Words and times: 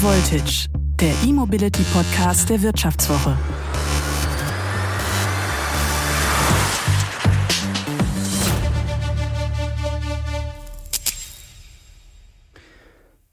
Voltage, 0.00 0.68
der 1.00 1.12
E-Mobility 1.26 1.82
Podcast 1.92 2.48
der 2.48 2.62
Wirtschaftswoche. 2.62 3.36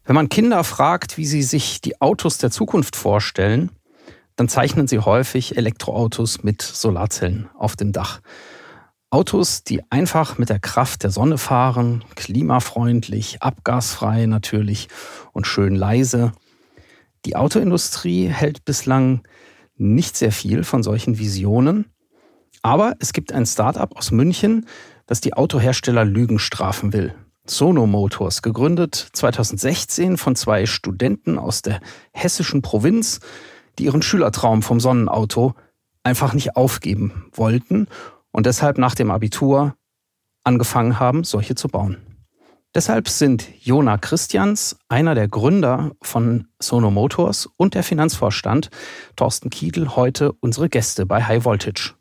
Wenn 0.06 0.16
man 0.16 0.28
Kinder 0.30 0.64
fragt, 0.64 1.18
wie 1.18 1.28
sie 1.28 1.44
sich 1.44 1.82
die 1.82 2.02
Autos 2.02 2.40
der 2.40 2.50
Zukunft 2.50 2.96
vorstellen, 2.96 3.70
dann 4.36 4.50
zeichnen 4.50 4.88
sie 4.88 4.98
häufig 4.98 5.58
Elektroautos 5.58 6.42
mit 6.42 6.64
Solarzellen 6.64 7.48
auf 7.56 7.76
dem 7.76 7.92
Dach. 7.92 8.22
Autos, 9.12 9.64
die 9.64 9.84
einfach 9.92 10.40
mit 10.40 10.50
der 10.50 10.60
Kraft 10.60 11.04
der 11.04 11.12
Sonne 11.12 11.38
fahren, 11.38 12.04
klimafreundlich, 12.16 13.44
abgasfrei 13.44 14.26
natürlich 14.26 14.88
und 15.32 15.46
schön 15.46 15.76
leise. 15.76 16.34
Die 17.26 17.36
Autoindustrie 17.36 18.28
hält 18.28 18.66
bislang 18.66 19.22
nicht 19.78 20.16
sehr 20.16 20.32
viel 20.32 20.64
von 20.64 20.84
solchen 20.84 21.18
Visionen, 21.18 21.88
aber 22.62 22.96
es 23.00 23.14
gibt 23.14 23.34
ein 23.34 23.48
Start-up 23.48 23.98
aus 23.98 24.12
München, 24.12 24.68
das 25.08 25.22
die 25.22 25.34
Autohersteller 25.34 26.06
Lügen 26.06 26.38
strafen 26.38 26.94
will. 26.94 27.16
Sono 27.48 27.88
Motors, 27.88 28.42
gegründet 28.42 29.10
2016 29.14 30.18
von 30.18 30.36
zwei 30.36 30.66
Studenten 30.66 31.38
aus 31.38 31.62
der 31.62 31.80
hessischen 32.12 32.62
Provinz, 32.62 33.20
die 33.78 33.86
ihren 33.86 34.02
Schülertraum 34.02 34.62
vom 34.62 34.80
Sonnenauto 34.80 35.56
einfach 36.04 36.34
nicht 36.34 36.56
aufgeben 36.56 37.26
wollten 37.34 37.88
und 38.32 38.46
deshalb 38.46 38.78
nach 38.78 38.96
dem 38.96 39.10
Abitur 39.10 39.76
angefangen 40.44 41.00
haben, 41.00 41.24
solche 41.24 41.56
zu 41.56 41.70
bauen. 41.70 41.98
Deshalb 42.76 43.08
sind 43.08 43.48
Jona 43.62 43.98
Christians, 43.98 44.76
einer 44.90 45.16
der 45.16 45.30
Gründer 45.30 45.92
von 46.02 46.50
Sono 46.60 46.92
Motors 46.92 47.48
und 47.56 47.74
der 47.74 47.84
Finanzvorstand 47.84 48.70
Thorsten 49.16 49.50
Kiedl 49.50 49.96
heute 49.96 50.34
unsere 50.42 50.68
Gäste 50.68 51.06
bei 51.06 51.24
High 51.24 51.46
Voltage. 51.46 51.94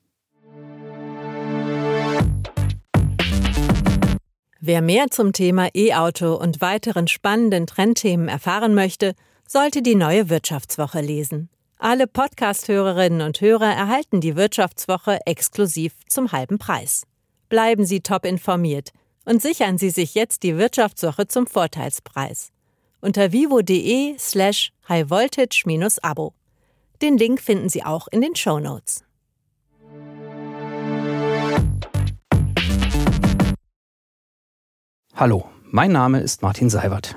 Wer 4.58 4.82
mehr 4.82 5.06
zum 5.12 5.32
Thema 5.32 5.68
E-Auto 5.76 6.34
und 6.34 6.60
weiteren 6.60 7.06
spannenden 7.06 7.68
Trendthemen 7.68 8.26
erfahren 8.26 8.74
möchte, 8.74 9.14
sollte 9.46 9.80
die 9.80 9.94
neue 9.94 10.28
Wirtschaftswoche 10.28 11.00
lesen. 11.00 11.50
Alle 11.78 12.08
Podcast-Hörerinnen 12.08 13.20
und 13.20 13.40
Hörer 13.40 13.72
erhalten 13.72 14.20
die 14.20 14.34
Wirtschaftswoche 14.34 15.20
exklusiv 15.24 15.92
zum 16.08 16.32
halben 16.32 16.58
Preis. 16.58 17.04
Bleiben 17.48 17.86
Sie 17.86 18.00
top 18.00 18.24
informiert 18.24 18.90
und 19.24 19.42
sichern 19.42 19.78
Sie 19.78 19.90
sich 19.90 20.14
jetzt 20.14 20.42
die 20.42 20.56
Wirtschaftswoche 20.56 21.26
zum 21.26 21.46
Vorteilspreis. 21.46 22.50
Unter 23.00 23.32
vivo.de 23.32 24.16
slash 24.18 24.72
highvoltage-abo. 24.88 26.34
Den 27.02 27.18
Link 27.18 27.40
finden 27.40 27.68
Sie 27.68 27.84
auch 27.84 28.08
in 28.10 28.20
den 28.20 28.34
Show 28.34 28.60
Notes. 28.60 29.04
Hallo, 35.14 35.48
mein 35.70 35.92
Name 35.92 36.20
ist 36.20 36.42
Martin 36.42 36.70
Seiwert. 36.70 37.16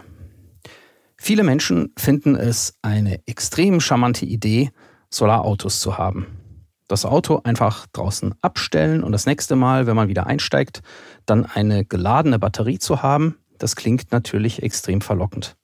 Viele 1.17 1.43
Menschen 1.43 1.93
finden 1.97 2.35
es 2.35 2.75
eine 2.81 3.21
extrem 3.25 3.79
charmante 3.79 4.25
Idee, 4.25 4.69
Solarautos 5.09 5.81
zu 5.81 5.97
haben. 5.97 6.46
Das 6.87 7.05
Auto 7.05 7.41
einfach 7.43 7.85
draußen 7.87 8.35
abstellen 8.41 9.03
und 9.03 9.11
das 9.11 9.25
nächste 9.25 9.55
Mal, 9.55 9.87
wenn 9.87 9.95
man 9.95 10.07
wieder 10.07 10.27
einsteigt, 10.27 10.81
dann 11.25 11.45
eine 11.45 11.83
geladene 11.83 12.39
Batterie 12.39 12.79
zu 12.79 13.01
haben, 13.03 13.37
das 13.57 13.75
klingt 13.75 14.11
natürlich 14.11 14.63
extrem 14.63 15.01
verlockend. 15.01 15.57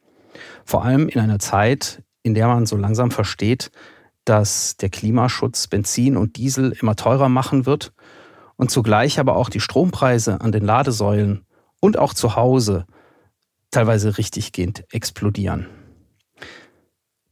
Vor 0.65 0.83
allem 0.83 1.07
in 1.07 1.19
einer 1.19 1.39
Zeit, 1.39 2.03
in 2.23 2.33
der 2.33 2.47
man 2.47 2.65
so 2.65 2.75
langsam 2.75 3.11
versteht, 3.11 3.71
dass 4.25 4.77
der 4.77 4.89
Klimaschutz 4.89 5.67
Benzin 5.67 6.17
und 6.17 6.37
Diesel 6.37 6.73
immer 6.79 6.95
teurer 6.95 7.29
machen 7.29 7.65
wird 7.65 7.93
und 8.55 8.71
zugleich 8.71 9.19
aber 9.19 9.35
auch 9.35 9.49
die 9.49 9.59
Strompreise 9.59 10.41
an 10.41 10.51
den 10.51 10.65
Ladesäulen 10.65 11.45
und 11.79 11.97
auch 11.97 12.13
zu 12.13 12.35
Hause 12.35 12.85
teilweise 13.71 14.17
richtiggehend 14.17 14.85
explodieren. 14.91 15.67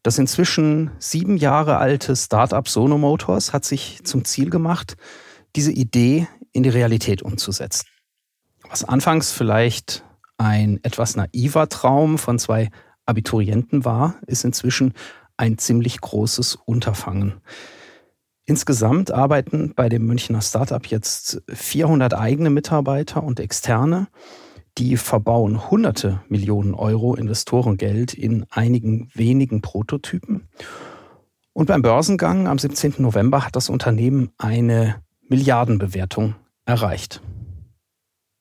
Das 0.04 0.18
inzwischen 0.18 0.92
sieben 0.98 1.38
Jahre 1.38 1.78
alte 1.78 2.16
Startup 2.16 2.68
Sono 2.68 2.98
Motors 2.98 3.54
hat 3.54 3.66
sich 3.66 4.00
zum 4.04 4.26
Ziel 4.26 4.50
gemacht, 4.50 4.98
diese 5.56 5.72
Idee 5.72 6.28
in 6.54 6.64
die 6.64 6.70
Realität 6.70 7.22
umzusetzen. 7.22 7.86
Was 8.70 8.84
anfangs 8.84 9.32
vielleicht 9.32 10.04
ein 10.38 10.80
etwas 10.84 11.16
naiver 11.16 11.70
Traum 11.70 12.18
von 12.18 12.40
zwei 12.40 12.70
Abiturienten 13.06 13.86
war, 13.86 14.16
ist 14.26 14.44
inzwischen 14.44 14.94
ein 15.38 15.58
ziemlich 15.58 16.02
großes 16.02 16.56
Unterfangen. 16.66 17.42
Insgesamt 18.46 19.12
arbeiten 19.12 19.74
bei 19.76 19.88
dem 19.88 20.06
Münchner 20.06 20.42
Startup 20.42 20.86
jetzt 20.88 21.44
400 21.48 22.16
eigene 22.16 22.50
Mitarbeiter 22.50 23.24
und 23.24 23.40
externe 23.40 24.08
die 24.78 24.98
verbauen 24.98 25.70
hunderte 25.70 26.22
Millionen 26.30 26.74
Euro 26.74 27.16
Investorengeld 27.16 28.14
in 28.14 28.46
einigen 28.50 29.10
wenigen 29.14 29.62
Prototypen. 29.62 30.48
Und 31.54 31.68
beim 31.68 31.82
Börsengang 31.82 32.48
am 32.48 32.58
17. 32.58 32.96
November 33.00 33.46
hat 33.46 33.56
das 33.56 33.70
Unternehmen 33.70 34.32
eine 34.38 35.02
Milliardenbewertung 35.28 36.36
erreicht. 36.66 37.22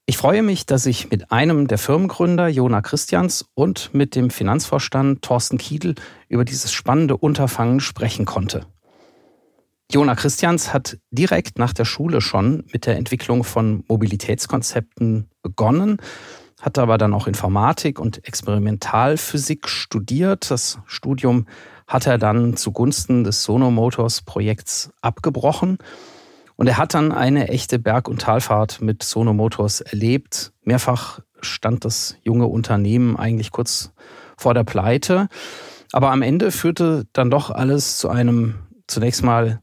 Ich 0.06 0.16
freue 0.16 0.42
mich, 0.42 0.66
dass 0.66 0.86
ich 0.86 1.10
mit 1.10 1.30
einem 1.30 1.68
der 1.68 1.78
Firmengründer, 1.78 2.48
Jona 2.48 2.80
Christians, 2.82 3.46
und 3.54 3.94
mit 3.94 4.16
dem 4.16 4.30
Finanzvorstand 4.30 5.22
Thorsten 5.22 5.56
Kiedl 5.56 5.94
über 6.28 6.44
dieses 6.44 6.72
spannende 6.72 7.16
Unterfangen 7.16 7.78
sprechen 7.78 8.24
konnte. 8.24 8.66
Jona 9.92 10.14
Christians 10.14 10.72
hat 10.72 10.98
direkt 11.10 11.58
nach 11.58 11.72
der 11.72 11.84
Schule 11.84 12.20
schon 12.20 12.62
mit 12.72 12.86
der 12.86 12.96
Entwicklung 12.96 13.42
von 13.42 13.82
Mobilitätskonzepten 13.88 15.28
begonnen, 15.42 15.96
hat 16.60 16.78
aber 16.78 16.96
dann 16.96 17.12
auch 17.12 17.26
Informatik 17.26 17.98
und 17.98 18.24
Experimentalphysik 18.24 19.68
studiert. 19.68 20.48
Das 20.48 20.78
Studium 20.86 21.46
hat 21.88 22.06
er 22.06 22.18
dann 22.18 22.56
zugunsten 22.56 23.24
des 23.24 23.42
Sono 23.42 23.72
Motors 23.72 24.22
Projekts 24.22 24.92
abgebrochen. 25.00 25.78
Und 26.54 26.68
er 26.68 26.78
hat 26.78 26.94
dann 26.94 27.10
eine 27.10 27.48
echte 27.48 27.80
Berg- 27.80 28.06
und 28.06 28.20
Talfahrt 28.20 28.80
mit 28.80 29.02
Sono 29.02 29.32
Motors 29.32 29.80
erlebt. 29.80 30.52
Mehrfach 30.62 31.18
stand 31.40 31.84
das 31.84 32.16
junge 32.22 32.46
Unternehmen 32.46 33.16
eigentlich 33.16 33.50
kurz 33.50 33.92
vor 34.36 34.54
der 34.54 34.64
Pleite. 34.64 35.26
Aber 35.90 36.12
am 36.12 36.22
Ende 36.22 36.52
führte 36.52 37.06
dann 37.12 37.28
doch 37.28 37.50
alles 37.50 37.98
zu 37.98 38.08
einem 38.08 38.54
zunächst 38.86 39.24
mal 39.24 39.62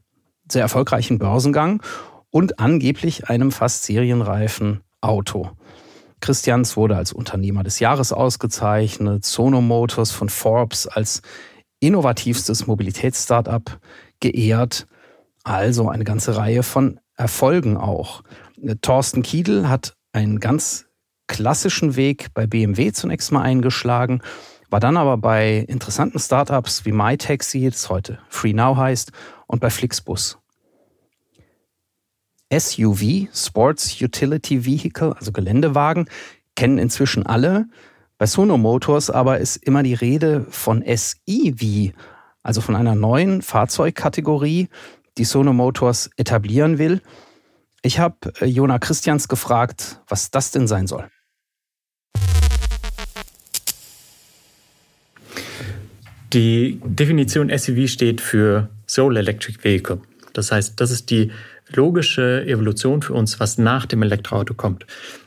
sehr 0.50 0.62
erfolgreichen 0.62 1.18
Börsengang 1.18 1.82
und 2.30 2.58
angeblich 2.58 3.28
einem 3.28 3.52
fast 3.52 3.84
serienreifen 3.84 4.80
Auto. 5.00 5.50
Christians 6.20 6.76
wurde 6.76 6.96
als 6.96 7.12
Unternehmer 7.12 7.62
des 7.62 7.78
Jahres 7.78 8.12
ausgezeichnet, 8.12 9.24
Sono 9.24 9.60
Motors 9.60 10.10
von 10.10 10.28
Forbes 10.28 10.86
als 10.86 11.22
innovativstes 11.80 12.66
Mobilitätsstartup 12.66 13.78
geehrt. 14.20 14.86
Also 15.44 15.88
eine 15.88 16.04
ganze 16.04 16.36
Reihe 16.36 16.62
von 16.62 17.00
Erfolgen 17.16 17.76
auch. 17.76 18.22
Thorsten 18.82 19.22
Kiedl 19.22 19.68
hat 19.68 19.94
einen 20.12 20.40
ganz 20.40 20.86
klassischen 21.28 21.96
Weg 21.96 22.28
bei 22.34 22.46
BMW 22.46 22.92
zunächst 22.92 23.30
mal 23.32 23.42
eingeschlagen, 23.42 24.22
war 24.70 24.80
dann 24.80 24.96
aber 24.96 25.16
bei 25.16 25.58
interessanten 25.68 26.18
Startups 26.18 26.84
wie 26.84 26.92
MyTaxi, 26.92 27.70
das 27.70 27.88
heute 27.88 28.18
FreeNow 28.28 28.76
heißt, 28.76 29.12
und 29.46 29.60
bei 29.60 29.70
Flixbus. 29.70 30.37
SUV, 32.52 33.28
Sports 33.34 34.00
Utility 34.00 34.64
Vehicle, 34.64 35.14
also 35.16 35.32
Geländewagen, 35.32 36.08
kennen 36.56 36.78
inzwischen 36.78 37.26
alle. 37.26 37.66
Bei 38.16 38.26
Sono 38.26 38.58
Motors 38.58 39.10
aber 39.10 39.38
ist 39.38 39.56
immer 39.56 39.82
die 39.82 39.94
Rede 39.94 40.46
von 40.50 40.82
SEV, 40.82 41.92
also 42.42 42.60
von 42.60 42.74
einer 42.74 42.94
neuen 42.94 43.42
Fahrzeugkategorie, 43.42 44.68
die 45.18 45.24
Sono 45.24 45.52
Motors 45.52 46.10
etablieren 46.16 46.78
will. 46.78 47.00
Ich 47.82 47.98
habe 47.98 48.16
äh, 48.40 48.46
Jona 48.46 48.78
Christians 48.78 49.28
gefragt, 49.28 50.00
was 50.08 50.30
das 50.30 50.50
denn 50.50 50.66
sein 50.66 50.86
soll. 50.86 51.08
Die 56.32 56.80
Definition 56.84 57.56
SUV 57.56 57.88
steht 57.88 58.20
für 58.20 58.68
Soul 58.86 59.16
Electric 59.16 59.62
Vehicle. 59.62 60.00
Das 60.34 60.52
heißt, 60.52 60.78
das 60.78 60.90
ist 60.90 61.10
die 61.10 61.32
logische 61.74 62.44
Evolution 62.46 63.02
für 63.02 63.14
uns, 63.14 63.40
was 63.40 63.58
nach 63.58 63.86
dem 63.86 64.02
Elektroauto 64.02 64.54
kommt. 64.54 64.86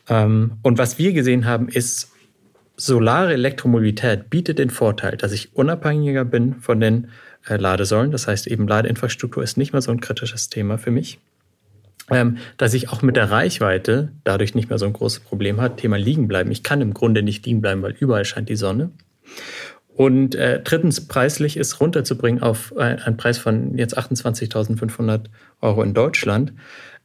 Ähm, 0.10 0.54
und 0.62 0.78
was 0.78 0.98
wir 0.98 1.14
gesehen 1.14 1.46
haben, 1.46 1.68
ist, 1.68 2.12
solare 2.78 3.34
Elektromobilität 3.34 4.30
bietet 4.30 4.58
den 4.60 4.70
Vorteil, 4.70 5.18
dass 5.18 5.32
ich 5.32 5.56
unabhängiger 5.56 6.26
bin 6.26 6.56
von 6.56 6.80
den 6.80 7.10
äh, 7.48 7.58
Ladesäulen. 7.58 8.12
Das 8.12 8.28
heißt, 8.28 8.48
eben 8.48 8.68
Ladeinfrastruktur 8.68 9.44
ist 9.44 9.58
nicht 9.58 9.74
mehr 9.74 9.82
so 9.82 9.92
ein 9.92 10.02
kritisches 10.02 10.50
Thema 10.50 10.78
für 10.78 10.92
mich. 10.92 11.20
Ähm, 12.10 12.38
dass 12.58 12.74
ich 12.74 12.90
auch 12.90 13.04
mit 13.04 13.16
der 13.16 13.32
Reichweite 13.32 14.12
dadurch 14.24 14.56
nicht 14.56 14.70
mehr 14.70 14.80
so 14.80 14.86
ein 14.86 14.94
großes 14.94 15.22
Problem 15.22 15.62
hat. 15.62 15.78
Thema 15.78 15.98
liegen 15.98 16.28
bleiben. 16.28 16.52
Ich 16.52 16.64
kann 16.64 16.82
im 16.82 16.94
Grunde 16.94 17.24
nicht 17.24 17.46
liegen 17.46 17.62
bleiben, 17.62 17.82
weil 17.84 17.96
überall 18.00 18.26
scheint 18.26 18.50
die 18.50 18.56
Sonne. 18.56 18.92
Und 19.96 20.36
äh, 20.36 20.62
drittens, 20.64 21.08
preislich 21.08 21.58
ist 21.58 21.80
runterzubringen 21.82 22.42
auf 22.42 22.76
einen 22.78 23.18
Preis 23.18 23.38
von 23.38 23.78
jetzt 23.78 23.98
28.500 23.98 25.26
Euro 25.60 25.84
in 25.84 25.94
Deutschland, 25.94 26.54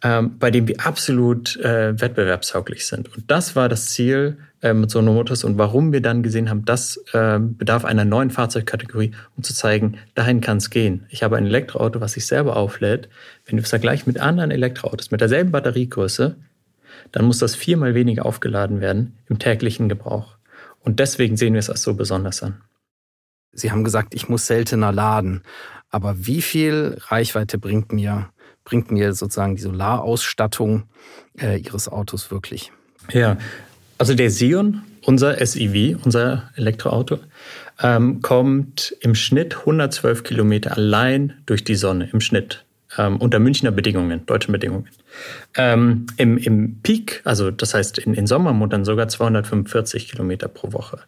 ähm, 0.03 0.39
bei 0.39 0.51
dem 0.51 0.69
wir 0.69 0.87
absolut 0.87 1.57
äh, 1.57 2.01
wettbewerbshauglich 2.01 2.87
sind. 2.87 3.15
Und 3.15 3.31
das 3.31 3.57
war 3.57 3.69
das 3.69 3.91
Ziel 3.91 4.39
äh, 4.63 4.73
mit 4.73 4.91
Sono 4.91 5.13
Motors 5.13 5.43
und 5.43 5.59
warum 5.59 5.93
wir 5.93 6.01
dann 6.01 6.23
gesehen 6.23 6.49
haben, 6.49 6.65
das 6.65 7.03
äh, 7.13 7.39
bedarf 7.41 7.85
einer 7.85 8.05
neuen 8.05 8.31
Fahrzeugkategorie, 8.31 9.13
um 9.37 9.43
zu 9.43 9.53
zeigen, 9.53 9.99
dahin 10.15 10.41
kann 10.41 10.59
es 10.59 10.71
gehen. 10.71 11.07
Ich 11.09 11.23
habe 11.23 11.37
ein 11.37 11.47
Elektroauto, 11.47 12.01
was 12.01 12.13
sich 12.13 12.27
selber 12.27 12.57
auflädt. 12.57 13.09
Wenn 13.47 13.57
du 13.57 13.63
es 13.63 13.71
vergleichst 13.71 14.07
mit 14.07 14.21
anderen 14.21 14.51
Elektroautos 14.51 15.11
mit 15.11 15.21
derselben 15.21 15.51
Batteriegröße, 15.51 16.37
dann 17.13 17.25
muss 17.25 17.39
das 17.39 17.57
viermal 17.57 17.95
weniger 17.95 18.27
aufgeladen 18.27 18.81
werden 18.81 19.17
im 19.29 19.39
täglichen 19.39 19.89
Gebrauch. 19.89 20.37
Und 20.81 21.01
deswegen 21.01 21.37
sehen 21.37 21.55
wir 21.55 21.61
es 21.61 21.71
als 21.71 21.83
so 21.83 21.95
besonders 21.95 22.43
an. 22.43 22.61
Sie 23.57 23.71
haben 23.71 23.85
gesagt, 23.85 24.15
ich 24.15 24.29
muss 24.29 24.47
seltener 24.47 24.93
laden. 24.93 25.43
Aber 25.91 26.27
wie 26.27 26.43
viel 26.43 26.99
Reichweite 27.09 27.59
bringt 27.59 27.93
mir, 27.93 28.31
bringt 28.65 28.91
mir 28.91 29.13
sozusagen 29.13 29.57
die 29.57 29.63
Solarausstattung 29.63 30.85
äh, 31.41 31.59
Ihres 31.59 31.89
Autos 31.89 32.31
wirklich? 32.31 32.71
Ja, 33.13 33.39
also 33.99 34.15
der 34.15 34.31
Sion, 34.31 34.83
unser 35.05 35.45
SEV, 35.45 35.97
unser 36.05 36.51
Elektroauto, 36.57 37.19
ähm, 37.83 38.21
kommt 38.21 38.95
im 39.01 39.15
Schnitt 39.15 39.59
112 39.61 40.23
Kilometer 40.23 40.77
allein 40.77 41.35
durch 41.47 41.65
die 41.65 41.77
Sonne, 41.77 42.11
im 42.13 42.21
Schnitt 42.21 42.66
ähm, 42.99 43.17
unter 43.17 43.39
Münchner 43.39 43.71
Bedingungen, 43.71 44.25
deutschen 44.27 44.53
Bedingungen. 44.53 44.89
Ähm, 45.57 46.07
im, 46.17 46.39
Im 46.39 46.81
Peak, 46.83 47.21
also 47.25 47.51
das 47.51 47.75
heißt 47.75 47.99
in, 47.99 48.15
in 48.15 48.27
Sommermonaten 48.27 48.85
sogar 48.85 49.09
245 49.09 50.09
Kilometer 50.09 50.49
pro 50.49 50.73
Woche. 50.73 51.01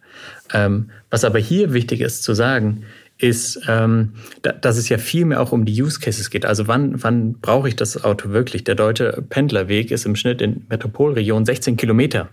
Ähm, 0.53 0.91
was 1.11 1.25
aber 1.25 1.39
hier 1.39 1.73
wichtig 1.73 2.01
ist 2.01 2.23
zu 2.23 2.35
sagen, 2.35 2.85
ist, 3.19 3.61
ähm, 3.69 4.15
da, 4.43 4.53
dass 4.53 4.77
es 4.77 4.89
ja 4.89 4.99
viel 4.99 5.25
mehr 5.25 5.41
auch 5.41 5.53
um 5.53 5.65
die 5.65 5.83
Use 5.83 5.99
Cases 5.99 6.31
geht. 6.31 6.47
Also 6.47 6.69
wann, 6.69 7.03
wann 7.03 7.35
brauche 7.35 7.69
ich 7.69 7.77
das 7.77 8.03
Auto 8.03 8.31
wirklich? 8.31 8.65
Der 8.65 8.77
deutsche 8.77 9.25
Pendlerweg 9.29 9.91
ist 9.91 10.07
im 10.07 10.17
Schnitt 10.17 10.41
in 10.41 10.67
Metropolregionen 10.69 11.45
16 11.45 11.77
Kilometer. 11.77 12.29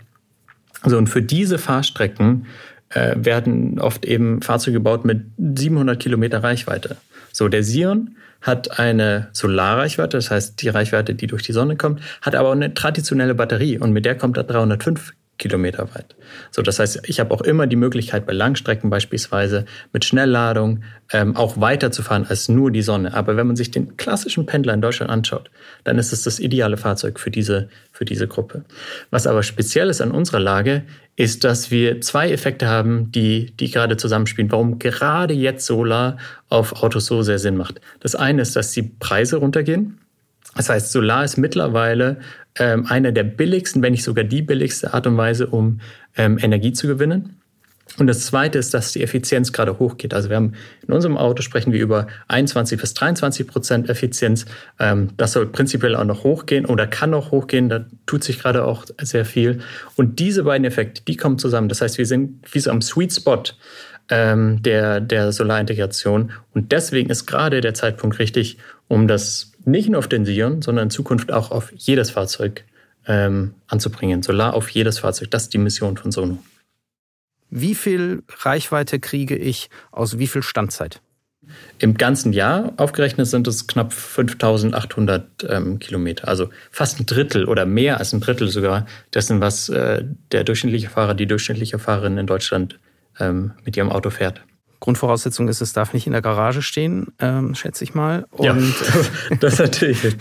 So, 0.84 0.96
und 0.96 1.08
für 1.08 1.22
diese 1.22 1.58
Fahrstrecken 1.58 2.46
äh, 2.90 3.16
werden 3.16 3.80
oft 3.80 4.04
eben 4.04 4.42
Fahrzeuge 4.42 4.74
gebaut 4.74 5.04
mit 5.04 5.24
700 5.36 5.98
Kilometer 6.00 6.42
Reichweite. 6.42 6.96
So, 7.36 7.48
der 7.48 7.62
Sion 7.62 8.16
hat 8.40 8.78
eine 8.78 9.28
Solarreichweite, 9.32 10.16
das 10.16 10.30
heißt 10.30 10.62
die 10.62 10.70
Reichweite, 10.70 11.14
die 11.14 11.26
durch 11.26 11.42
die 11.42 11.52
Sonne 11.52 11.76
kommt, 11.76 12.00
hat 12.22 12.34
aber 12.34 12.48
auch 12.48 12.52
eine 12.52 12.72
traditionelle 12.72 13.34
Batterie 13.34 13.78
und 13.78 13.92
mit 13.92 14.06
der 14.06 14.14
kommt 14.14 14.38
er 14.38 14.44
305 14.44 15.12
Kilometer 15.36 15.94
weit. 15.94 16.16
So, 16.50 16.62
das 16.62 16.78
heißt, 16.78 17.02
ich 17.04 17.20
habe 17.20 17.34
auch 17.34 17.42
immer 17.42 17.66
die 17.66 17.76
Möglichkeit, 17.76 18.24
bei 18.24 18.32
Langstrecken 18.32 18.88
beispielsweise 18.88 19.66
mit 19.92 20.06
Schnellladung 20.06 20.82
ähm, 21.12 21.36
auch 21.36 21.60
weiterzufahren 21.60 22.24
als 22.26 22.48
nur 22.48 22.70
die 22.70 22.80
Sonne. 22.80 23.12
Aber 23.12 23.36
wenn 23.36 23.46
man 23.46 23.56
sich 23.56 23.70
den 23.70 23.98
klassischen 23.98 24.46
Pendler 24.46 24.72
in 24.72 24.80
Deutschland 24.80 25.12
anschaut, 25.12 25.50
dann 25.84 25.98
ist 25.98 26.14
es 26.14 26.22
das 26.22 26.38
ideale 26.38 26.78
Fahrzeug 26.78 27.20
für 27.20 27.30
diese, 27.30 27.68
für 27.92 28.06
diese 28.06 28.28
Gruppe. 28.28 28.64
Was 29.10 29.26
aber 29.26 29.42
speziell 29.42 29.90
ist 29.90 30.00
an 30.00 30.10
unserer 30.10 30.40
Lage, 30.40 30.84
ist, 31.16 31.44
dass 31.44 31.70
wir 31.70 32.00
zwei 32.02 32.30
Effekte 32.30 32.68
haben, 32.68 33.10
die, 33.10 33.56
die 33.56 33.70
gerade 33.70 33.96
zusammenspielen, 33.96 34.52
warum 34.52 34.78
gerade 34.78 35.32
jetzt 35.32 35.66
Solar 35.66 36.18
auf 36.50 36.82
Autos 36.82 37.06
so 37.06 37.22
sehr 37.22 37.38
Sinn 37.38 37.56
macht. 37.56 37.80
Das 38.00 38.14
eine 38.14 38.42
ist, 38.42 38.54
dass 38.54 38.72
die 38.72 38.82
Preise 38.82 39.36
runtergehen. 39.38 39.98
Das 40.54 40.68
heißt, 40.68 40.92
Solar 40.92 41.24
ist 41.24 41.38
mittlerweile 41.38 42.18
ähm, 42.58 42.86
eine 42.86 43.12
der 43.12 43.24
billigsten, 43.24 43.82
wenn 43.82 43.92
nicht 43.92 44.04
sogar 44.04 44.24
die 44.24 44.42
billigste 44.42 44.94
Art 44.94 45.06
und 45.06 45.16
Weise, 45.16 45.46
um 45.46 45.80
ähm, 46.16 46.38
Energie 46.38 46.72
zu 46.72 46.86
gewinnen. 46.86 47.35
Und 47.98 48.08
das 48.08 48.26
Zweite 48.26 48.58
ist, 48.58 48.74
dass 48.74 48.92
die 48.92 49.02
Effizienz 49.02 49.52
gerade 49.52 49.78
hochgeht. 49.78 50.12
Also 50.12 50.28
wir 50.28 50.36
haben 50.36 50.52
in 50.86 50.92
unserem 50.92 51.16
Auto 51.16 51.42
sprechen 51.42 51.72
wir 51.72 51.80
über 51.80 52.08
21 52.28 52.80
bis 52.80 52.94
23 52.94 53.46
Prozent 53.46 53.88
Effizienz. 53.88 54.44
Ähm, 54.78 55.10
das 55.16 55.32
soll 55.32 55.46
prinzipiell 55.46 55.96
auch 55.96 56.04
noch 56.04 56.24
hochgehen 56.24 56.66
oder 56.66 56.86
kann 56.86 57.10
noch 57.10 57.30
hochgehen. 57.30 57.68
Da 57.68 57.86
tut 58.04 58.22
sich 58.22 58.40
gerade 58.40 58.64
auch 58.64 58.84
sehr 59.00 59.24
viel. 59.24 59.60
Und 59.94 60.18
diese 60.18 60.44
beiden 60.44 60.66
Effekte, 60.66 61.02
die 61.06 61.16
kommen 61.16 61.38
zusammen. 61.38 61.68
Das 61.68 61.80
heißt, 61.80 61.96
wir 61.96 62.06
sind 62.06 62.44
wie 62.52 62.60
so 62.60 62.70
am 62.70 62.82
Sweet 62.82 63.14
Spot 63.14 63.42
ähm, 64.10 64.62
der, 64.62 65.00
der 65.00 65.32
Solarintegration. 65.32 66.32
Und 66.52 66.72
deswegen 66.72 67.08
ist 67.08 67.26
gerade 67.26 67.60
der 67.60 67.74
Zeitpunkt 67.74 68.18
richtig, 68.18 68.58
um 68.88 69.08
das 69.08 69.52
nicht 69.64 69.88
nur 69.88 70.00
auf 70.00 70.08
den 70.08 70.26
Sion, 70.26 70.60
sondern 70.60 70.84
in 70.84 70.90
Zukunft 70.90 71.32
auch 71.32 71.50
auf 71.50 71.72
jedes 71.74 72.10
Fahrzeug 72.10 72.64
ähm, 73.06 73.54
anzubringen. 73.68 74.22
Solar 74.22 74.54
auf 74.54 74.68
jedes 74.68 74.98
Fahrzeug. 74.98 75.30
Das 75.30 75.44
ist 75.44 75.54
die 75.54 75.58
Mission 75.58 75.96
von 75.96 76.12
Sono. 76.12 76.38
Wie 77.50 77.74
viel 77.74 78.22
Reichweite 78.28 78.98
kriege 78.98 79.36
ich 79.36 79.70
aus 79.92 80.18
wie 80.18 80.26
viel 80.26 80.42
Standzeit? 80.42 81.00
Im 81.78 81.96
ganzen 81.96 82.32
Jahr 82.32 82.72
aufgerechnet 82.76 83.28
sind 83.28 83.46
es 83.46 83.66
knapp 83.66 83.92
5800 83.92 85.46
ähm, 85.48 85.78
Kilometer, 85.78 86.26
also 86.26 86.48
fast 86.72 86.98
ein 86.98 87.06
Drittel 87.06 87.44
oder 87.44 87.66
mehr 87.66 87.98
als 87.98 88.12
ein 88.12 88.20
Drittel 88.20 88.48
sogar 88.48 88.86
dessen, 89.14 89.40
was 89.40 89.68
äh, 89.68 90.04
der 90.32 90.42
durchschnittliche 90.42 90.90
Fahrer, 90.90 91.14
die 91.14 91.26
durchschnittliche 91.26 91.78
Fahrerin 91.78 92.18
in 92.18 92.26
Deutschland 92.26 92.80
ähm, 93.20 93.52
mit 93.64 93.76
ihrem 93.76 93.90
Auto 93.90 94.10
fährt. 94.10 94.42
Grundvoraussetzung 94.80 95.48
ist, 95.48 95.60
es 95.60 95.72
darf 95.72 95.94
nicht 95.94 96.06
in 96.06 96.12
der 96.12 96.22
Garage 96.22 96.62
stehen, 96.62 97.08
ähm, 97.18 97.54
schätze 97.54 97.84
ich 97.84 97.94
mal. 97.94 98.26
Und, 98.30 98.44
ja, 98.44 98.56
das 99.40 99.58
natürlich. 99.58 100.16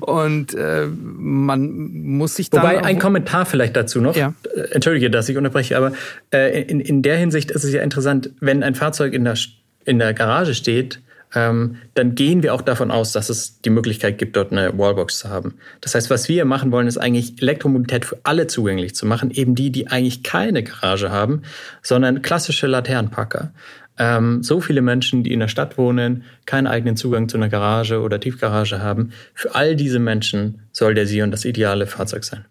und 0.00 0.54
äh, 0.54 0.86
man 0.88 1.90
muss 1.92 2.36
sich 2.36 2.50
dann. 2.50 2.62
Wobei 2.62 2.84
ein 2.84 2.98
Kommentar 2.98 3.46
vielleicht 3.46 3.76
dazu 3.76 4.00
noch. 4.00 4.16
Ja. 4.16 4.34
Äh, 4.54 4.72
entschuldige, 4.72 5.10
dass 5.10 5.28
ich 5.28 5.36
unterbreche, 5.36 5.76
aber 5.76 5.92
äh, 6.32 6.62
in, 6.62 6.80
in 6.80 7.02
der 7.02 7.16
Hinsicht 7.18 7.50
ist 7.50 7.64
es 7.64 7.72
ja 7.72 7.82
interessant, 7.82 8.30
wenn 8.40 8.62
ein 8.62 8.74
Fahrzeug 8.74 9.12
in 9.12 9.24
der, 9.24 9.36
in 9.84 9.98
der 9.98 10.14
Garage 10.14 10.54
steht, 10.54 11.00
ähm, 11.36 11.76
dann 11.92 12.14
gehen 12.14 12.42
wir 12.42 12.54
auch 12.54 12.62
davon 12.62 12.90
aus, 12.90 13.12
dass 13.12 13.28
es 13.28 13.60
die 13.60 13.68
Möglichkeit 13.68 14.16
gibt, 14.16 14.36
dort 14.36 14.52
eine 14.52 14.76
Wallbox 14.76 15.18
zu 15.18 15.28
haben. 15.28 15.58
Das 15.82 15.94
heißt, 15.94 16.08
was 16.08 16.30
wir 16.30 16.46
machen 16.46 16.72
wollen, 16.72 16.86
ist 16.86 16.96
eigentlich 16.96 17.42
Elektromobilität 17.42 18.06
für 18.06 18.18
alle 18.22 18.46
zugänglich 18.46 18.94
zu 18.94 19.04
machen, 19.04 19.30
eben 19.30 19.54
die, 19.54 19.70
die 19.70 19.88
eigentlich 19.88 20.22
keine 20.22 20.62
Garage 20.62 21.10
haben, 21.10 21.42
sondern 21.82 22.22
klassische 22.22 22.66
Laternenpacker. 22.66 23.52
Ähm, 23.98 24.42
so 24.42 24.62
viele 24.62 24.80
Menschen, 24.80 25.24
die 25.24 25.32
in 25.32 25.40
der 25.40 25.48
Stadt 25.48 25.76
wohnen, 25.76 26.24
keinen 26.46 26.66
eigenen 26.66 26.96
Zugang 26.96 27.28
zu 27.28 27.36
einer 27.36 27.50
Garage 27.50 28.00
oder 28.00 28.18
Tiefgarage 28.18 28.80
haben, 28.80 29.12
für 29.34 29.54
all 29.54 29.76
diese 29.76 29.98
Menschen 29.98 30.62
soll 30.72 30.94
der 30.94 31.06
Sion 31.06 31.30
das 31.30 31.44
ideale 31.44 31.86
Fahrzeug 31.86 32.24
sein. 32.24 32.46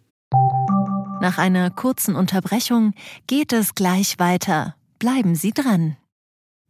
Nach 1.22 1.40
einer 1.40 1.72
kurzen 1.72 2.16
Unterbrechung 2.16 2.94
geht 3.26 3.52
es 3.52 3.74
gleich 3.74 4.20
weiter. 4.20 4.76
Bleiben 5.00 5.34
Sie 5.34 5.54
dran. 5.54 5.98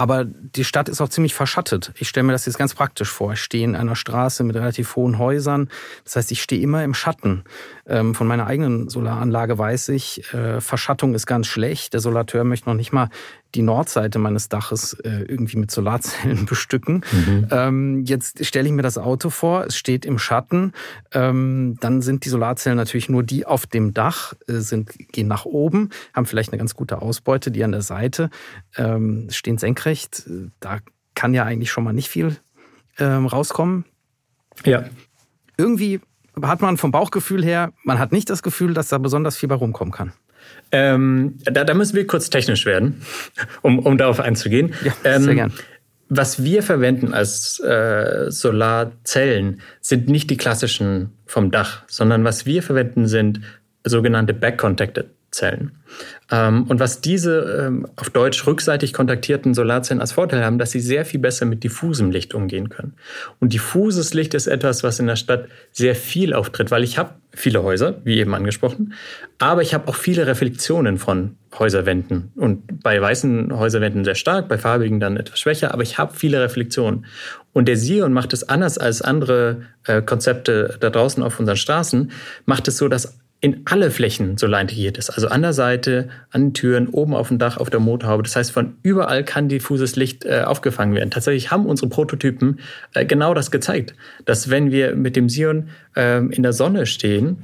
Aber 0.00 0.24
die 0.24 0.64
Stadt 0.64 0.88
ist 0.88 1.02
auch 1.02 1.10
ziemlich 1.10 1.34
verschattet. 1.34 1.92
Ich 1.98 2.08
stelle 2.08 2.24
mir 2.24 2.32
das 2.32 2.46
jetzt 2.46 2.56
ganz 2.56 2.72
praktisch 2.72 3.10
vor. 3.10 3.34
Ich 3.34 3.42
stehe 3.42 3.64
in 3.64 3.76
einer 3.76 3.94
Straße 3.94 4.42
mit 4.44 4.56
relativ 4.56 4.96
hohen 4.96 5.18
Häusern. 5.18 5.68
Das 6.04 6.16
heißt, 6.16 6.32
ich 6.32 6.40
stehe 6.40 6.62
immer 6.62 6.82
im 6.84 6.94
Schatten. 6.94 7.44
Ähm, 7.86 8.14
von 8.14 8.26
meiner 8.26 8.46
eigenen 8.46 8.88
Solaranlage 8.88 9.58
weiß 9.58 9.90
ich, 9.90 10.32
äh, 10.32 10.62
Verschattung 10.62 11.12
ist 11.12 11.26
ganz 11.26 11.48
schlecht. 11.48 11.92
Der 11.92 12.00
Solateur 12.00 12.44
möchte 12.44 12.70
noch 12.70 12.76
nicht 12.76 12.94
mal 12.94 13.10
die 13.54 13.62
Nordseite 13.62 14.18
meines 14.18 14.48
Daches 14.48 14.94
äh, 15.00 15.24
irgendwie 15.26 15.56
mit 15.56 15.70
Solarzellen 15.70 16.46
bestücken. 16.46 17.04
Mhm. 17.12 17.48
Ähm, 17.50 18.04
jetzt 18.04 18.44
stelle 18.46 18.68
ich 18.68 18.72
mir 18.72 18.82
das 18.82 18.96
Auto 18.96 19.28
vor, 19.28 19.64
es 19.66 19.76
steht 19.76 20.06
im 20.06 20.18
Schatten. 20.18 20.72
Ähm, 21.12 21.76
dann 21.80 22.00
sind 22.00 22.24
die 22.24 22.28
Solarzellen 22.28 22.76
natürlich 22.76 23.08
nur 23.08 23.22
die 23.22 23.44
auf 23.44 23.66
dem 23.66 23.92
Dach, 23.92 24.34
äh, 24.46 24.60
sind, 24.60 24.92
gehen 25.12 25.26
nach 25.26 25.44
oben, 25.44 25.90
haben 26.14 26.26
vielleicht 26.26 26.52
eine 26.52 26.58
ganz 26.58 26.74
gute 26.74 27.02
Ausbeute, 27.02 27.50
die 27.50 27.64
an 27.64 27.72
der 27.72 27.82
Seite 27.82 28.30
stehen 29.28 29.58
senkrecht. 29.58 29.89
Da 30.60 30.78
kann 31.14 31.34
ja 31.34 31.44
eigentlich 31.44 31.70
schon 31.70 31.84
mal 31.84 31.92
nicht 31.92 32.08
viel 32.08 32.36
ähm, 32.98 33.26
rauskommen. 33.26 33.84
Ja. 34.64 34.84
Irgendwie 35.56 36.00
hat 36.42 36.62
man 36.62 36.76
vom 36.76 36.90
Bauchgefühl 36.90 37.44
her, 37.44 37.72
man 37.84 37.98
hat 37.98 38.12
nicht 38.12 38.30
das 38.30 38.42
Gefühl, 38.42 38.74
dass 38.74 38.88
da 38.88 38.98
besonders 38.98 39.36
viel 39.36 39.48
bei 39.48 39.54
rumkommen 39.54 39.92
kann. 39.92 40.12
Ähm, 40.72 41.36
da, 41.44 41.64
da, 41.64 41.74
müssen 41.74 41.96
wir 41.96 42.06
kurz 42.06 42.30
technisch 42.30 42.64
werden, 42.64 43.02
um, 43.62 43.78
um 43.78 43.98
darauf 43.98 44.20
einzugehen. 44.20 44.72
Ja, 44.84 44.92
sehr 45.02 45.30
ähm, 45.30 45.34
gern. 45.36 45.52
Was 46.08 46.42
wir 46.42 46.62
verwenden 46.62 47.14
als 47.14 47.60
äh, 47.60 48.30
Solarzellen 48.30 49.60
sind 49.80 50.08
nicht 50.08 50.28
die 50.30 50.36
klassischen 50.36 51.12
vom 51.26 51.50
Dach, 51.50 51.82
sondern 51.86 52.24
was 52.24 52.46
wir 52.46 52.62
verwenden 52.62 53.06
sind 53.06 53.42
sogenannte 53.84 54.34
Back-Contacted 54.34 55.10
Zellen. 55.30 55.72
Ähm, 56.30 56.64
und 56.64 56.80
was 56.80 57.00
diese 57.00 57.66
ähm, 57.66 57.86
auf 57.96 58.10
Deutsch 58.10 58.46
rückseitig 58.46 58.92
kontaktierten 58.92 59.54
Solarzellen 59.54 60.00
als 60.00 60.12
Vorteil 60.12 60.44
haben, 60.44 60.58
dass 60.58 60.72
sie 60.72 60.80
sehr 60.80 61.04
viel 61.04 61.20
besser 61.20 61.46
mit 61.46 61.62
diffusem 61.62 62.10
Licht 62.10 62.34
umgehen 62.34 62.68
können. 62.68 62.94
Und 63.38 63.52
diffuses 63.52 64.12
Licht 64.12 64.34
ist 64.34 64.46
etwas, 64.46 64.82
was 64.82 64.98
in 64.98 65.06
der 65.06 65.16
Stadt 65.16 65.46
sehr 65.72 65.94
viel 65.94 66.34
auftritt, 66.34 66.70
weil 66.70 66.82
ich 66.82 66.98
habe 66.98 67.14
viele 67.32 67.62
Häuser, 67.62 68.00
wie 68.04 68.18
eben 68.18 68.34
angesprochen, 68.34 68.94
aber 69.38 69.62
ich 69.62 69.72
habe 69.72 69.86
auch 69.88 69.94
viele 69.94 70.26
Reflexionen 70.26 70.98
von 70.98 71.36
Häuserwänden. 71.56 72.32
Und 72.34 72.82
bei 72.82 73.00
weißen 73.00 73.56
Häuserwänden 73.56 74.04
sehr 74.04 74.16
stark, 74.16 74.48
bei 74.48 74.58
farbigen 74.58 74.98
dann 74.98 75.16
etwas 75.16 75.38
schwächer, 75.38 75.72
aber 75.72 75.82
ich 75.82 75.98
habe 75.98 76.14
viele 76.14 76.40
Reflexionen. 76.42 77.06
Und 77.52 77.66
der 77.66 77.76
Sion 77.76 78.12
macht 78.12 78.32
es 78.32 78.48
anders 78.48 78.78
als 78.78 79.02
andere 79.02 79.62
äh, 79.84 80.02
Konzepte 80.02 80.76
da 80.80 80.90
draußen 80.90 81.22
auf 81.22 81.38
unseren 81.38 81.56
Straßen, 81.56 82.10
macht 82.46 82.68
es 82.68 82.76
so, 82.76 82.88
dass 82.88 83.19
in 83.42 83.62
alle 83.64 83.90
Flächen 83.90 84.36
Solar 84.36 84.60
integriert 84.60 84.98
ist. 84.98 85.10
Also 85.10 85.28
an 85.28 85.40
der 85.40 85.54
Seite, 85.54 86.08
an 86.30 86.48
den 86.48 86.54
Türen, 86.54 86.88
oben 86.88 87.14
auf 87.14 87.28
dem 87.28 87.38
Dach, 87.38 87.56
auf 87.56 87.70
der 87.70 87.80
Motorhaube. 87.80 88.22
Das 88.22 88.36
heißt, 88.36 88.52
von 88.52 88.74
überall 88.82 89.24
kann 89.24 89.48
diffuses 89.48 89.96
Licht 89.96 90.26
äh, 90.26 90.42
aufgefangen 90.44 90.94
werden. 90.94 91.10
Tatsächlich 91.10 91.50
haben 91.50 91.64
unsere 91.64 91.88
Prototypen 91.88 92.60
äh, 92.94 93.06
genau 93.06 93.32
das 93.32 93.50
gezeigt, 93.50 93.94
dass 94.26 94.50
wenn 94.50 94.70
wir 94.70 94.94
mit 94.94 95.16
dem 95.16 95.30
Sion 95.30 95.70
äh, 95.96 96.18
in 96.18 96.42
der 96.42 96.52
Sonne 96.52 96.84
stehen, 96.84 97.38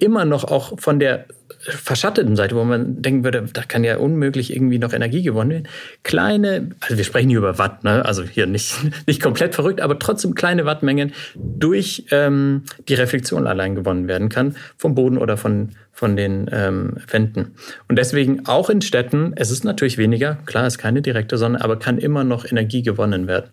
immer 0.00 0.24
noch 0.24 0.44
auch 0.44 0.78
von 0.78 0.98
der 0.98 1.26
verschatteten 1.60 2.36
Seite, 2.36 2.54
wo 2.54 2.64
man 2.64 3.02
denken 3.02 3.24
würde, 3.24 3.44
da 3.52 3.62
kann 3.62 3.82
ja 3.82 3.96
unmöglich 3.96 4.54
irgendwie 4.54 4.78
noch 4.78 4.92
Energie 4.92 5.22
gewonnen 5.22 5.50
werden. 5.50 5.68
Kleine, 6.02 6.70
also 6.80 6.96
wir 6.96 7.04
sprechen 7.04 7.28
hier 7.28 7.38
über 7.38 7.58
Watt, 7.58 7.84
ne? 7.84 8.04
also 8.04 8.22
hier 8.22 8.46
nicht, 8.46 8.76
nicht 9.06 9.22
komplett 9.22 9.54
verrückt, 9.54 9.80
aber 9.80 9.98
trotzdem 9.98 10.34
kleine 10.34 10.64
Wattmengen 10.64 11.12
durch 11.34 12.06
ähm, 12.10 12.62
die 12.88 12.94
Reflexion 12.94 13.46
allein 13.46 13.74
gewonnen 13.74 14.08
werden 14.08 14.28
kann, 14.28 14.56
vom 14.76 14.94
Boden 14.94 15.18
oder 15.18 15.36
von, 15.36 15.70
von 15.92 16.16
den 16.16 16.48
ähm, 16.52 16.96
Wänden. 17.10 17.54
Und 17.88 17.98
deswegen 17.98 18.46
auch 18.46 18.70
in 18.70 18.80
Städten, 18.80 19.32
es 19.36 19.50
ist 19.50 19.64
natürlich 19.64 19.98
weniger, 19.98 20.38
klar, 20.46 20.66
ist 20.66 20.78
keine 20.78 21.02
direkte 21.02 21.38
Sonne, 21.38 21.62
aber 21.62 21.78
kann 21.78 21.98
immer 21.98 22.24
noch 22.24 22.44
Energie 22.44 22.82
gewonnen 22.82 23.26
werden. 23.26 23.50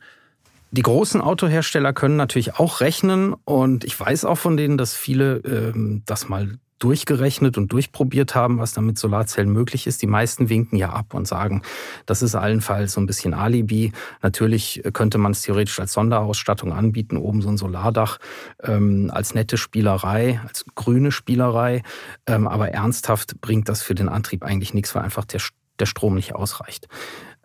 Die 0.76 0.82
großen 0.82 1.22
Autohersteller 1.22 1.94
können 1.94 2.18
natürlich 2.18 2.60
auch 2.60 2.82
rechnen 2.82 3.34
und 3.46 3.86
ich 3.86 3.98
weiß 3.98 4.26
auch 4.26 4.36
von 4.36 4.58
denen, 4.58 4.78
dass 4.78 4.94
viele 4.94 5.38
ähm, 5.38 6.04
das 6.06 6.28
mal 6.28 6.60
durchgerechnet 6.80 7.58
und 7.58 7.72
durchprobiert 7.72 8.36
haben, 8.36 8.60
was 8.60 8.74
da 8.74 8.82
mit 8.82 8.98
Solarzellen 8.98 9.54
möglich 9.54 9.88
ist. 9.88 10.02
Die 10.02 10.08
meisten 10.08 10.50
winken 10.50 10.78
ja 10.78 10.90
ab 10.90 11.14
und 11.14 11.30
sagen, 11.30 11.62
das 12.06 12.22
ist 12.22 12.36
allenfalls 12.36 12.92
so 12.92 13.00
ein 13.00 13.06
bisschen 13.06 13.34
Alibi. 13.34 13.94
Natürlich 14.22 14.84
könnte 14.92 15.18
man 15.18 15.32
es 15.32 15.44
theoretisch 15.44 15.80
als 15.80 15.94
Sonderausstattung 15.94 16.74
anbieten, 16.74 17.16
oben 17.16 17.42
so 17.42 17.48
ein 17.48 17.56
Solardach, 17.56 18.18
ähm, 18.62 19.10
als 19.14 19.34
nette 19.34 19.56
Spielerei, 19.56 20.42
als 20.46 20.66
grüne 20.76 21.14
Spielerei. 21.14 21.84
Ähm, 22.28 22.50
aber 22.50 22.72
ernsthaft 22.72 23.40
bringt 23.40 23.70
das 23.70 23.82
für 23.82 23.96
den 23.96 24.10
Antrieb 24.10 24.44
eigentlich 24.44 24.74
nichts, 24.74 24.94
weil 24.94 25.04
einfach 25.04 25.24
der, 25.24 25.40
der 25.80 25.86
Strom 25.86 26.16
nicht 26.16 26.36
ausreicht. 26.36 26.90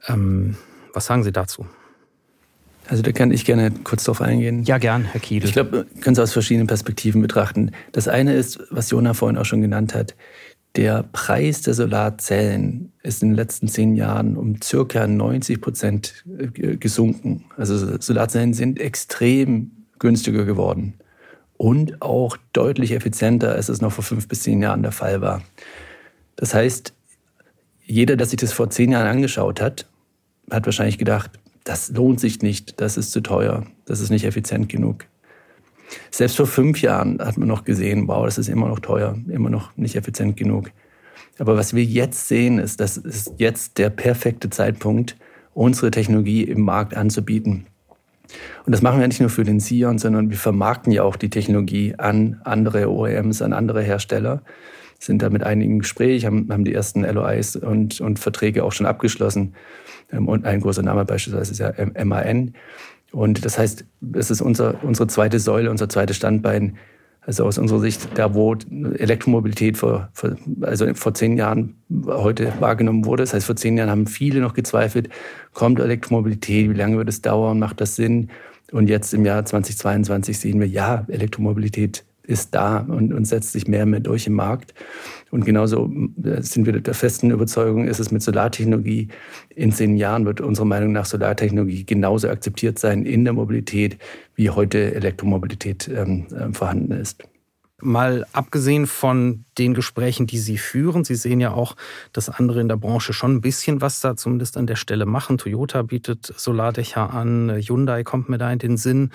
Ähm, 0.09 0.57
was 0.93 1.07
sagen 1.07 1.23
Sie 1.23 1.31
dazu? 1.31 1.65
Also 2.91 3.05
da 3.05 3.13
kann 3.13 3.31
ich 3.31 3.45
gerne 3.45 3.71
kurz 3.85 4.03
drauf 4.03 4.21
eingehen. 4.21 4.65
Ja, 4.65 4.79
gern, 4.79 5.05
Herr 5.05 5.21
Kiedel. 5.21 5.49
Ich 5.49 5.53
glaube, 5.53 5.73
wir 5.73 6.01
können 6.01 6.15
es 6.15 6.19
aus 6.19 6.33
verschiedenen 6.33 6.67
Perspektiven 6.67 7.23
betrachten. 7.23 7.71
Das 7.93 8.09
eine 8.09 8.35
ist, 8.35 8.59
was 8.71 8.91
Jona 8.91 9.15
vorhin 9.15 9.39
auch 9.39 9.45
schon 9.45 9.63
genannt 9.63 9.95
hat, 9.95 10.17
der 10.75 11.05
Preis 11.13 11.63
der 11.63 11.75
Solarzellen 11.75 12.93
ist 13.05 13.23
in 13.23 13.29
den 13.29 13.37
letzten 13.37 13.69
zehn 13.69 13.95
Jahren 13.95 14.37
um 14.37 14.61
circa 14.61 15.07
90 15.07 15.61
Prozent 15.61 16.25
äh, 16.37 16.77
gesunken. 16.77 17.45
Also 17.57 17.97
Solarzellen 18.01 18.55
sind 18.55 18.81
extrem 18.81 19.71
günstiger 20.01 20.45
geworden 20.45 20.95
und 21.57 22.03
auch 22.03 22.37
deutlich 22.53 22.91
effizienter, 22.91 23.53
als 23.53 23.69
es 23.69 23.81
noch 23.81 23.93
vor 23.93 24.03
fünf 24.03 24.27
bis 24.27 24.43
zehn 24.43 24.61
Jahren 24.63 24.83
der 24.83 24.93
Fall 24.93 25.21
war. 25.21 25.43
Das 26.35 26.55
heißt, 26.55 26.93
jeder, 27.85 28.17
der 28.17 28.27
sich 28.27 28.41
das 28.41 28.53
vor 28.53 28.69
zehn 28.71 28.91
Jahren 28.91 29.07
angeschaut 29.07 29.61
hat, 29.61 29.87
hat 30.51 30.67
wahrscheinlich 30.67 30.99
gedacht, 30.99 31.40
das 31.65 31.91
lohnt 31.91 32.21
sich 32.21 32.43
nicht, 32.43 32.81
das 32.81 32.97
ist 32.97 33.13
zu 33.13 33.21
teuer, 33.21 33.65
das 33.85 34.01
ist 34.01 34.11
nicht 34.11 34.25
effizient 34.25 34.69
genug. 34.69 35.07
Selbst 36.11 36.37
vor 36.37 36.47
fünf 36.47 36.81
Jahren 36.83 37.19
hat 37.21 37.37
man 37.37 37.49
noch 37.49 37.65
gesehen, 37.65 38.07
wow, 38.09 38.25
das 38.25 38.39
ist 38.39 38.49
immer 38.49 38.69
noch 38.69 38.81
teuer, 38.81 39.17
immer 39.29 39.51
noch 39.51 39.77
nicht 39.77 39.97
effizient 39.97 40.37
genug. 40.37 40.71
Aber 41.39 41.57
was 41.57 41.75
wir 41.75 41.85
jetzt 41.85 42.29
sehen, 42.29 42.59
ist, 42.59 42.81
das 42.81 42.97
ist 42.97 43.33
jetzt 43.39 43.79
der 43.79 43.91
perfekte 43.91 44.51
Zeitpunkt, 44.51 45.17
unsere 45.55 45.91
Technologie 45.91 46.45
im 46.45 46.61
Markt 46.61 46.95
anzubieten. 46.95 47.67
Und 48.65 48.73
das 48.73 48.83
machen 48.83 49.01
wir 49.01 49.09
nicht 49.09 49.21
nur 49.21 49.31
für 49.31 49.43
den 49.43 49.59
Sion, 49.59 49.99
sondern 49.99 50.31
wir 50.31 50.37
vermarkten 50.37 50.93
ja 50.93 51.03
auch 51.03 51.17
die 51.17 51.31
Technologie 51.31 51.95
an 51.99 52.41
andere 52.45 52.91
OEMs, 52.91 53.43
an 53.43 53.53
andere 53.53 53.83
Hersteller. 53.83 54.43
Sind 55.03 55.23
da 55.23 55.31
mit 55.31 55.43
einigen 55.43 55.81
Gesprächen, 55.81 56.27
haben, 56.27 56.49
haben 56.53 56.65
die 56.65 56.75
ersten 56.75 57.03
LOIs 57.03 57.57
und, 57.57 58.01
und 58.01 58.19
Verträge 58.19 58.63
auch 58.65 58.73
schon 58.73 58.87
abgeschlossen. 58.87 59.55
Ähm, 60.13 60.29
und 60.29 60.45
ein 60.45 60.61
großer 60.61 60.83
Name 60.83 61.05
beispielsweise 61.05 61.53
ist 61.53 61.59
ja 61.59 61.73
MAN. 62.05 62.53
Und 63.11 63.45
das 63.45 63.59
heißt, 63.59 63.85
es 64.13 64.31
ist 64.31 64.41
unser, 64.41 64.85
unsere 64.85 65.09
zweite 65.09 65.39
Säule, 65.39 65.71
unser 65.71 65.89
zweites 65.89 66.17
Standbein. 66.17 66.77
Also 67.23 67.45
aus 67.45 67.59
unserer 67.59 67.81
Sicht, 67.81 68.09
da 68.15 68.35
wo 68.35 68.55
Elektromobilität 68.55 69.77
vor, 69.77 70.09
vor, 70.15 70.37
also 70.63 70.93
vor 70.95 71.13
zehn 71.15 71.37
Jahren 71.37 71.75
heute 72.07 72.53
wahrgenommen 72.61 73.05
wurde. 73.05 73.23
Das 73.23 73.35
heißt, 73.35 73.47
vor 73.47 73.57
zehn 73.57 73.77
Jahren 73.77 73.91
haben 73.91 74.07
viele 74.07 74.41
noch 74.41 74.55
gezweifelt, 74.55 75.11
kommt 75.53 75.81
Elektromobilität, 75.81 76.71
wie 76.71 76.75
lange 76.75 76.97
wird 76.97 77.09
es 77.09 77.21
dauern, 77.21 77.59
macht 77.59 77.81
das 77.81 77.97
Sinn? 77.97 78.31
Und 78.73 78.89
jetzt 78.89 79.13
im 79.13 79.27
Jahr 79.27 79.45
2022 79.45 80.39
sehen 80.39 80.61
wir, 80.61 80.69
ja, 80.69 81.05
Elektromobilität 81.09 82.05
ist 82.31 82.55
da 82.55 82.79
und, 82.79 83.13
und 83.13 83.25
setzt 83.25 83.53
sich 83.53 83.67
mehr 83.67 83.83
und 83.83 83.91
mehr 83.91 84.01
durch 84.01 84.27
im 84.27 84.35
Markt. 84.35 84.73
Und 85.31 85.45
genauso 85.45 85.93
äh, 86.25 86.43
sind 86.43 86.67
wir 86.67 86.81
der 86.81 86.95
festen 86.95 87.31
Überzeugung, 87.31 87.87
ist 87.87 87.99
es 87.99 88.11
mit 88.11 88.23
Solartechnologie. 88.23 89.09
In 89.55 89.73
zehn 89.73 89.97
Jahren 89.97 90.25
wird 90.25 90.41
unserer 90.41 90.67
Meinung 90.67 90.93
nach 90.93 91.05
Solartechnologie 91.05 91.85
genauso 91.85 92.29
akzeptiert 92.29 92.79
sein 92.79 93.05
in 93.05 93.25
der 93.25 93.33
Mobilität, 93.33 93.99
wie 94.35 94.51
heute 94.51 94.95
Elektromobilität 94.95 95.89
ähm, 95.89 96.27
äh, 96.31 96.53
vorhanden 96.53 96.93
ist. 96.93 97.25
Mal 97.83 98.27
abgesehen 98.33 98.87
von 98.87 99.45
den 99.57 99.73
Gesprächen, 99.73 100.27
die 100.27 100.39
Sie 100.39 100.59
führen, 100.59 101.05
Sie 101.05 101.15
sehen 101.15 101.41
ja 101.41 101.53
auch, 101.53 101.77
dass 102.13 102.29
andere 102.29 102.61
in 102.61 102.69
der 102.69 102.77
Branche 102.77 103.13
schon 103.13 103.37
ein 103.37 103.41
bisschen 103.41 103.81
was 103.81 104.01
da 104.01 104.17
zumindest 104.17 104.57
an 104.57 104.67
der 104.67 104.77
Stelle 104.77 105.07
machen. 105.07 105.39
Toyota 105.39 105.83
bietet 105.83 106.27
Solardächer 106.37 107.13
an, 107.13 107.51
Hyundai 107.51 108.03
kommt 108.05 108.29
mir 108.29 108.39
da 108.39 108.53
in 108.53 108.59
den 108.59 108.77
Sinn. 108.77 109.11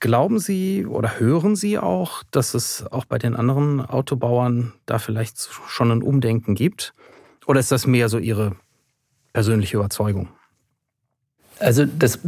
Glauben 0.00 0.38
Sie 0.38 0.86
oder 0.86 1.20
hören 1.20 1.56
Sie 1.56 1.78
auch, 1.78 2.22
dass 2.30 2.54
es 2.54 2.86
auch 2.90 3.04
bei 3.04 3.18
den 3.18 3.36
anderen 3.36 3.82
Autobauern 3.82 4.72
da 4.86 4.98
vielleicht 4.98 5.38
schon 5.68 5.90
ein 5.90 6.02
Umdenken 6.02 6.54
gibt? 6.54 6.94
Oder 7.46 7.60
ist 7.60 7.70
das 7.70 7.86
mehr 7.86 8.08
so 8.08 8.16
Ihre 8.16 8.56
persönliche 9.34 9.76
Überzeugung? 9.76 10.28
Also 11.58 11.84
das, 11.84 12.18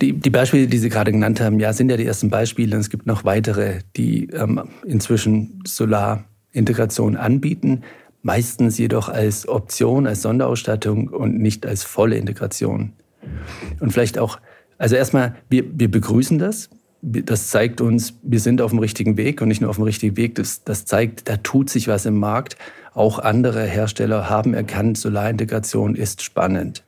die, 0.00 0.12
die, 0.12 0.30
Beispiele, 0.30 0.68
die 0.68 0.78
Sie 0.78 0.88
gerade 0.88 1.10
genannt 1.10 1.40
haben, 1.40 1.58
ja, 1.58 1.72
sind 1.72 1.90
ja 1.90 1.96
die 1.96 2.06
ersten 2.06 2.30
Beispiele. 2.30 2.76
Es 2.76 2.90
gibt 2.90 3.06
noch 3.06 3.24
weitere, 3.24 3.80
die 3.96 4.28
ähm, 4.28 4.62
inzwischen 4.86 5.64
Solarintegration 5.66 7.16
anbieten, 7.16 7.82
meistens 8.22 8.78
jedoch 8.78 9.08
als 9.08 9.48
Option, 9.48 10.06
als 10.06 10.22
Sonderausstattung 10.22 11.08
und 11.08 11.40
nicht 11.40 11.66
als 11.66 11.82
volle 11.82 12.18
Integration. 12.18 12.92
Und 13.80 13.90
vielleicht 13.90 14.16
auch, 14.16 14.38
also 14.78 14.94
erstmal, 14.94 15.34
wir, 15.48 15.64
wir 15.76 15.90
begrüßen 15.90 16.38
das 16.38 16.70
das 17.08 17.50
zeigt 17.50 17.80
uns, 17.80 18.14
wir 18.22 18.40
sind 18.40 18.60
auf 18.60 18.72
dem 18.72 18.80
richtigen 18.80 19.16
Weg 19.16 19.40
und 19.40 19.48
nicht 19.48 19.60
nur 19.60 19.70
auf 19.70 19.76
dem 19.76 19.84
richtigen 19.84 20.16
Weg. 20.16 20.34
Das, 20.34 20.64
das 20.64 20.84
zeigt, 20.84 21.28
da 21.28 21.36
tut 21.36 21.70
sich 21.70 21.86
was 21.86 22.04
im 22.04 22.18
Markt. 22.18 22.56
Auch 22.94 23.20
andere 23.20 23.62
Hersteller 23.64 24.28
haben 24.28 24.54
erkannt, 24.54 24.98
Solarintegration 24.98 25.94
ist 25.94 26.22
spannend. 26.22 26.82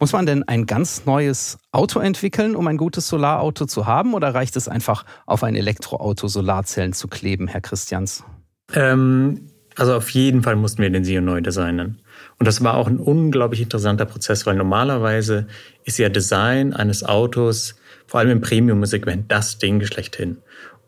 Muss 0.00 0.12
man 0.12 0.24
denn 0.24 0.42
ein 0.44 0.66
ganz 0.66 1.04
neues 1.04 1.58
Auto 1.72 2.00
entwickeln, 2.00 2.56
um 2.56 2.66
ein 2.66 2.78
gutes 2.78 3.06
Solarauto 3.06 3.66
zu 3.66 3.86
haben? 3.86 4.14
Oder 4.14 4.34
reicht 4.34 4.56
es 4.56 4.66
einfach, 4.66 5.04
auf 5.26 5.44
ein 5.44 5.56
Elektroauto 5.56 6.26
Solarzellen 6.26 6.94
zu 6.94 7.06
kleben, 7.08 7.46
Herr 7.46 7.60
Christians? 7.60 8.24
Ähm, 8.72 9.50
also 9.76 9.94
auf 9.94 10.08
jeden 10.10 10.42
Fall 10.42 10.56
mussten 10.56 10.82
wir 10.82 10.90
den 10.90 11.04
Sion 11.04 11.26
neu 11.26 11.40
designen. 11.42 12.00
Und 12.38 12.46
das 12.46 12.64
war 12.64 12.74
auch 12.76 12.88
ein 12.88 12.98
unglaublich 12.98 13.60
interessanter 13.60 14.06
Prozess, 14.06 14.46
weil 14.46 14.56
normalerweise 14.56 15.46
ist 15.84 15.98
ja 15.98 16.08
Design 16.08 16.72
eines 16.72 17.04
Autos 17.04 17.76
vor 18.06 18.20
allem 18.20 18.30
im 18.30 18.40
Premium-Segment 18.40 19.30
das 19.30 19.58
Ding 19.58 19.84
schlechthin. 19.84 20.38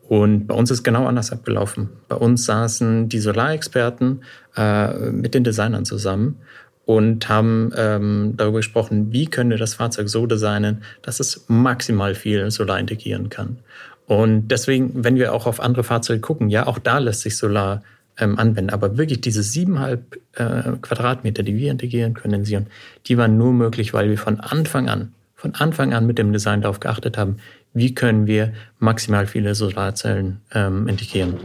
Und 0.07 0.47
bei 0.47 0.55
uns 0.55 0.71
ist 0.71 0.83
genau 0.83 1.05
anders 1.05 1.31
abgelaufen. 1.31 1.89
Bei 2.07 2.15
uns 2.15 2.45
saßen 2.45 3.09
die 3.09 3.19
Solarexperten 3.19 4.23
äh, 4.55 5.11
mit 5.11 5.33
den 5.33 5.43
Designern 5.43 5.85
zusammen 5.85 6.39
und 6.85 7.27
haben 7.27 7.73
ähm, 7.75 8.33
darüber 8.37 8.59
gesprochen, 8.59 9.11
wie 9.11 9.27
können 9.27 9.49
wir 9.49 9.57
das 9.57 9.73
Fahrzeug 9.73 10.07
so 10.07 10.25
designen, 10.25 10.83
dass 11.01 11.19
es 11.19 11.43
maximal 11.49 12.15
viel 12.15 12.49
Solar 12.49 12.79
integrieren 12.79 13.29
kann. 13.29 13.57
Und 14.05 14.47
deswegen, 14.47 15.03
wenn 15.03 15.17
wir 15.17 15.33
auch 15.33 15.47
auf 15.47 15.59
andere 15.59 15.83
Fahrzeuge 15.83 16.21
gucken, 16.21 16.49
ja, 16.49 16.65
auch 16.65 16.79
da 16.79 16.99
lässt 16.99 17.21
sich 17.21 17.35
Solar 17.35 17.83
ähm, 18.17 18.39
anwenden. 18.39 18.69
Aber 18.69 18.97
wirklich 18.97 19.19
diese 19.19 19.43
siebeneinhalb 19.43 20.17
äh, 20.33 20.77
Quadratmeter, 20.81 21.43
die 21.43 21.57
wir 21.57 21.71
integrieren 21.71 22.13
können 22.13 22.35
in 22.35 22.45
Sion, 22.45 22.67
die 23.07 23.17
waren 23.17 23.37
nur 23.37 23.51
möglich, 23.51 23.93
weil 23.93 24.09
wir 24.09 24.17
von 24.17 24.39
Anfang 24.39 24.87
an, 24.87 25.13
von 25.37 25.53
Anfang 25.55 25.93
an 25.93 26.05
mit 26.05 26.17
dem 26.17 26.33
Design 26.33 26.61
darauf 26.61 26.81
geachtet 26.81 27.17
haben, 27.17 27.37
wie 27.73 27.93
können 27.93 28.27
wir 28.27 28.53
maximal 28.79 29.27
viele 29.27 29.55
Solarzellen 29.55 30.41
ähm, 30.51 30.87
integrieren. 30.87 31.37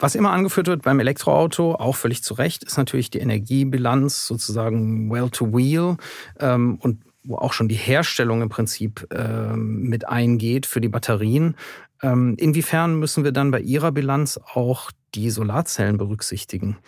Was 0.00 0.14
immer 0.14 0.32
angeführt 0.32 0.66
wird 0.66 0.82
beim 0.82 0.98
Elektroauto, 0.98 1.74
auch 1.74 1.94
völlig 1.94 2.24
zu 2.24 2.34
Recht, 2.34 2.64
ist 2.64 2.76
natürlich 2.76 3.10
die 3.10 3.18
Energiebilanz, 3.18 4.26
sozusagen 4.26 5.10
Well-to-Wheel 5.10 5.96
ähm, 6.40 6.78
und 6.80 7.02
wo 7.22 7.36
auch 7.36 7.52
schon 7.52 7.68
die 7.68 7.76
Herstellung 7.76 8.42
im 8.42 8.48
Prinzip 8.48 9.06
ähm, 9.12 9.82
mit 9.82 10.08
eingeht 10.08 10.66
für 10.66 10.80
die 10.80 10.88
Batterien. 10.88 11.54
Ähm, 12.02 12.34
inwiefern 12.38 12.98
müssen 12.98 13.24
wir 13.24 13.32
dann 13.32 13.50
bei 13.50 13.60
Ihrer 13.60 13.92
Bilanz 13.92 14.40
auch 14.54 14.90
die 15.14 15.30
Solarzellen 15.30 15.98
berücksichtigen? 15.98 16.78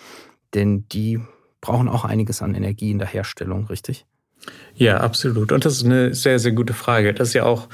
Denn 0.55 0.89
die 0.89 1.21
brauchen 1.61 1.89
auch 1.89 2.05
einiges 2.05 2.43
an 2.43 2.55
Energie 2.55 2.91
in 2.91 2.99
der 2.99 3.09
Herstellung, 3.09 3.67
richtig? 3.67 4.07
Ja, 4.75 4.99
absolut. 4.99 5.53
Und 5.53 5.65
das 5.65 5.75
ist 5.75 5.85
eine 5.85 6.15
sehr, 6.15 6.39
sehr 6.39 6.53
gute 6.53 6.73
Frage. 6.73 7.15
Das 7.15 7.29
ist 7.29 7.35
ja 7.35 7.45
auch 7.45 7.69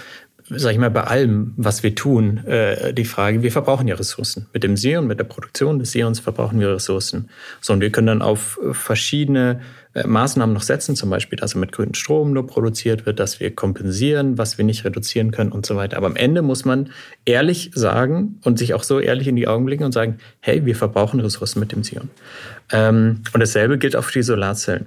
sag 0.51 0.73
ich 0.73 0.79
mal, 0.79 0.91
bei 0.91 1.05
allem, 1.05 1.53
was 1.57 1.83
wir 1.83 1.95
tun, 1.95 2.39
äh, 2.47 2.95
die 2.95 3.05
Frage, 3.05 3.43
wir 3.43 3.53
verbrauchen 3.53 3.87
ja 3.87 3.95
Ressourcen. 3.95 4.47
Mit 4.53 4.63
dem 4.63 4.77
Seon, 4.77 5.07
mit 5.07 5.19
der 5.19 5.25
Produktion 5.25 5.79
des 5.79 5.93
Seons 5.93 6.21
verbrauchen 6.21 6.59
wir 6.61 6.75
Ressourcen. 6.75 7.29
So, 7.61 7.73
und 7.73 7.81
wir 7.81 7.91
können 7.91 8.07
dann 8.07 8.23
auf 8.23 8.59
verschiedene 8.73 9.61
äh, 9.95 10.07
Maßnahmen 10.07 10.55
noch 10.55 10.63
setzen, 10.63 10.97
zum 10.97 11.11
Beispiel, 11.11 11.39
dass 11.39 11.55
er 11.55 11.61
mit 11.61 11.73
grünem 11.73 11.95
Strom 11.95 12.33
nur 12.33 12.47
produziert 12.47 13.05
wird, 13.05 13.21
dass 13.21 13.41
wir 13.41 13.55
kompensieren, 13.55 14.39
was 14.39 14.59
wir 14.59 14.65
nicht 14.65 14.85
reduzieren 14.85 15.33
können 15.33 15.53
und 15.53 15.67
so 15.67 15.77
weiter. 15.77 15.97
Aber 15.97 16.07
am 16.07 16.17
Ende 16.17 16.43
muss 16.43 16.65
man 16.65 16.91
ehrlich 17.25 17.71
sagen 17.75 18.41
und 18.43 18.59
sich 18.59 18.75
auch 18.75 18.83
so 18.83 19.01
ehrlich 19.01 19.29
in 19.29 19.37
die 19.37 19.49
Augen 19.49 19.67
blicken 19.67 19.85
und 19.85 19.93
sagen, 19.93 20.19
hey, 20.41 20.65
wir 20.65 20.77
verbrauchen 20.77 21.21
Ressourcen 21.21 21.61
mit 21.61 21.73
dem 21.73 21.83
Seon. 21.83 22.09
Ähm, 22.73 23.23
und 23.33 23.41
dasselbe 23.41 23.77
gilt 23.77 23.97
auch 23.97 24.05
für 24.05 24.19
die 24.19 24.23
Solarzellen. 24.23 24.87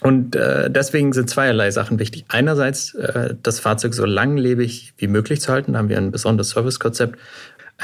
Und 0.00 0.34
äh, 0.34 0.70
deswegen 0.70 1.12
sind 1.12 1.30
zweierlei 1.30 1.70
Sachen 1.70 1.98
wichtig. 1.98 2.24
Einerseits 2.28 2.94
äh, 2.94 3.34
das 3.42 3.60
Fahrzeug 3.60 3.94
so 3.94 4.04
langlebig 4.04 4.94
wie 4.96 5.06
möglich 5.06 5.40
zu 5.40 5.52
halten, 5.52 5.72
da 5.72 5.78
haben 5.78 5.88
wir 5.88 5.98
ein 5.98 6.10
besonderes 6.10 6.50
Servicekonzept. 6.50 7.18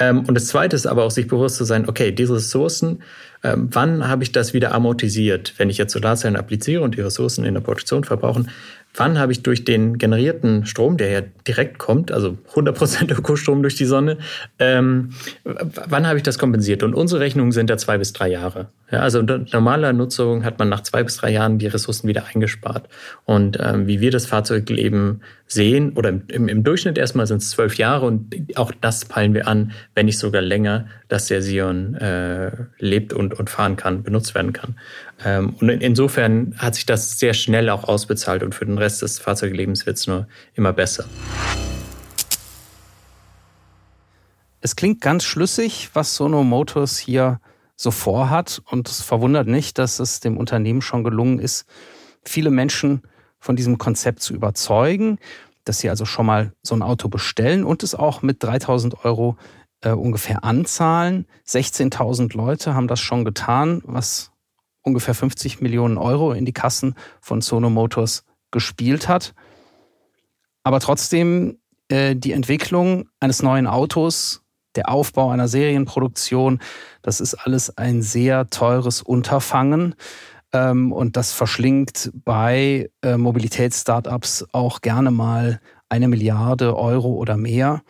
Ähm, 0.01 0.25
und 0.27 0.35
das 0.35 0.47
Zweite 0.47 0.75
ist 0.75 0.87
aber 0.87 1.05
auch 1.05 1.11
sich 1.11 1.29
bewusst 1.29 1.57
zu 1.57 1.65
sein, 1.65 1.89
okay, 1.89 2.13
diese 2.13 2.35
Ressourcen, 2.35 3.03
ähm, 3.45 3.69
wann 3.73 4.09
habe 4.09 4.23
ich 4.23 4.33
das 4.33 4.53
wieder 4.53 4.73
amortisiert? 4.73 5.55
Wenn 5.59 5.71
ich 5.71 5.79
jetzt 5.79 5.93
Solarzellen 5.93 6.37
appliziere 6.37 6.83
und 6.83 6.97
die 6.97 7.01
Ressourcen 7.01 7.45
in 7.45 7.55
der 7.55 7.61
Produktion 7.61 8.05
verbrauchen, 8.05 8.51
wann 8.95 9.19
habe 9.19 9.33
ich 9.33 9.43
durch 9.43 9.65
den 9.65 9.99
generierten 9.99 10.67
Strom, 10.67 10.97
der 10.97 11.11
ja 11.11 11.21
direkt 11.47 11.79
kommt, 11.79 12.11
also 12.11 12.37
100% 12.55 13.13
Ökostrom 13.13 13.63
durch 13.63 13.77
die 13.77 13.85
Sonne, 13.85 14.19
ähm, 14.59 15.11
wann 15.45 16.07
habe 16.07 16.17
ich 16.17 16.23
das 16.23 16.39
kompensiert? 16.39 16.83
Und 16.83 16.95
unsere 16.95 17.21
Rechnungen 17.21 17.53
sind 17.53 17.71
ja 17.71 17.77
zwei 17.77 17.99
bis 17.99 18.13
drei 18.13 18.29
Jahre. 18.29 18.69
Ja, 18.91 19.01
also 19.01 19.19
unter 19.19 19.45
normaler 19.53 19.93
Nutzung 19.93 20.45
hat 20.45 20.59
man 20.59 20.69
nach 20.69 20.83
zwei 20.83 21.05
bis 21.05 21.19
drei 21.19 21.31
Jahren 21.31 21.59
die 21.59 21.67
Ressourcen 21.67 22.09
wieder 22.09 22.25
eingespart. 22.35 22.89
Und 23.27 23.59
ähm, 23.61 23.87
wie 23.87 24.01
wir 24.01 24.11
das 24.11 24.27
Fahrzeugleben 24.27 25.21
sehen, 25.47 25.93
oder 25.95 26.09
im, 26.29 26.49
im 26.49 26.65
Durchschnitt 26.65 26.97
erstmal 26.99 27.27
sind 27.27 27.43
es 27.43 27.51
zwölf 27.51 27.77
Jahre 27.77 28.07
und 28.07 28.35
auch 28.57 28.73
das 28.81 29.05
peilen 29.05 29.35
wir 29.35 29.47
an, 29.47 29.73
wenn 29.95 30.07
nicht 30.07 30.19
sogar 30.19 30.43
länger, 30.43 30.87
dass 31.09 31.27
der 31.27 31.43
Sion 31.43 31.95
äh, 31.97 32.51
lebt 32.79 33.13
und, 33.13 33.39
und 33.39 33.51
fahren 33.51 33.77
kann, 33.77 34.03
benutzt 34.03 34.35
werden 34.35 34.53
kann. 34.53 34.77
Ähm, 35.25 35.55
und 35.61 35.69
insofern 35.69 36.55
hat 36.59 36.75
sich 36.75 36.87
das 36.87 37.19
sehr 37.19 37.35
schnell 37.35 37.71
auch 37.71 37.85
ausbezahlt 37.85 38.43
und 38.43 38.55
für 38.55 38.67
den 38.67 38.79
Rest 38.79 39.03
des 39.03 39.19
Fahrzeuglebens 39.19 39.87
wird 39.87 39.97
es 39.97 40.07
nur 40.07 40.29
immer 40.55 40.73
besser. 40.73 41.05
Es 44.61 44.77
klingt 44.77 45.01
ganz 45.01 45.25
schlüssig, 45.25 45.91
was 45.95 46.15
Sono 46.15 46.43
Motors 46.43 46.99
hier 46.99 47.41
so 47.77 47.91
vorhat. 47.91 48.61
Und 48.67 48.89
es 48.89 49.03
verwundert 49.03 49.47
nicht, 49.47 49.79
dass 49.79 50.01
es 50.01 50.21
dem 50.21 50.37
Unternehmen 50.37 50.83
schon 50.83 51.05
gelungen 51.05 51.39
ist, 51.39 51.65
viele 52.25 52.51
Menschen 52.51 53.03
von 53.39 53.57
diesem 53.57 53.79
Konzept 53.79 54.21
zu 54.21 54.35
überzeugen, 54.35 55.19
dass 55.65 55.79
sie 55.79 55.89
also 55.89 56.05
schon 56.05 56.27
mal 56.27 56.53
so 56.63 56.75
ein 56.75 56.83
Auto 56.83 57.09
bestellen 57.09 57.65
und 57.65 57.83
es 57.83 57.95
auch 57.95 58.23
mit 58.23 58.43
3000 58.43 59.05
Euro 59.05 59.37
äh, 59.81 59.91
ungefähr 59.91 60.43
anzahlen. 60.43 61.27
16.000 61.47 62.37
Leute 62.37 62.75
haben 62.75 62.89
das 62.89 63.01
schon 63.01 63.25
getan, 63.25 63.81
was 63.85 64.33
ungefähr 64.89 65.15
50 65.15 65.61
Millionen 65.61 65.99
Euro 65.99 66.33
in 66.33 66.45
die 66.45 66.53
Kassen 66.53 66.95
von 67.21 67.41
Sono 67.41 67.71
Motors 67.71 68.25
gespielt 68.51 69.09
hat. 69.09 69.35
Aber 70.65 70.81
trotzdem 70.81 71.59
äh, 71.89 72.17
die 72.17 72.33
Entwicklung 72.33 73.09
eines 73.21 73.43
neuen 73.43 73.67
Autos, 73.67 74.43
der 74.75 74.91
Aufbau 74.91 75.31
einer 75.31 75.49
Serienproduktion, 75.49 76.61
das 77.03 77.21
ist 77.21 77.35
alles 77.35 77.77
ein 77.79 78.03
sehr 78.03 78.51
teures 78.51 79.03
Unterfangen. 79.03 79.95
Ähm, 80.53 80.93
und 80.93 81.17
das 81.17 81.33
verschlingt 81.33 82.11
bei 82.25 82.91
äh, 83.03 83.17
Mobilitätsstartups 83.17 84.47
auch 84.53 84.81
gerne 84.81 85.11
mal 85.11 85.61
eine 85.89 86.09
Milliarde 86.09 86.77
Euro 86.77 87.15
oder 87.15 87.37
mehr. 87.37 87.83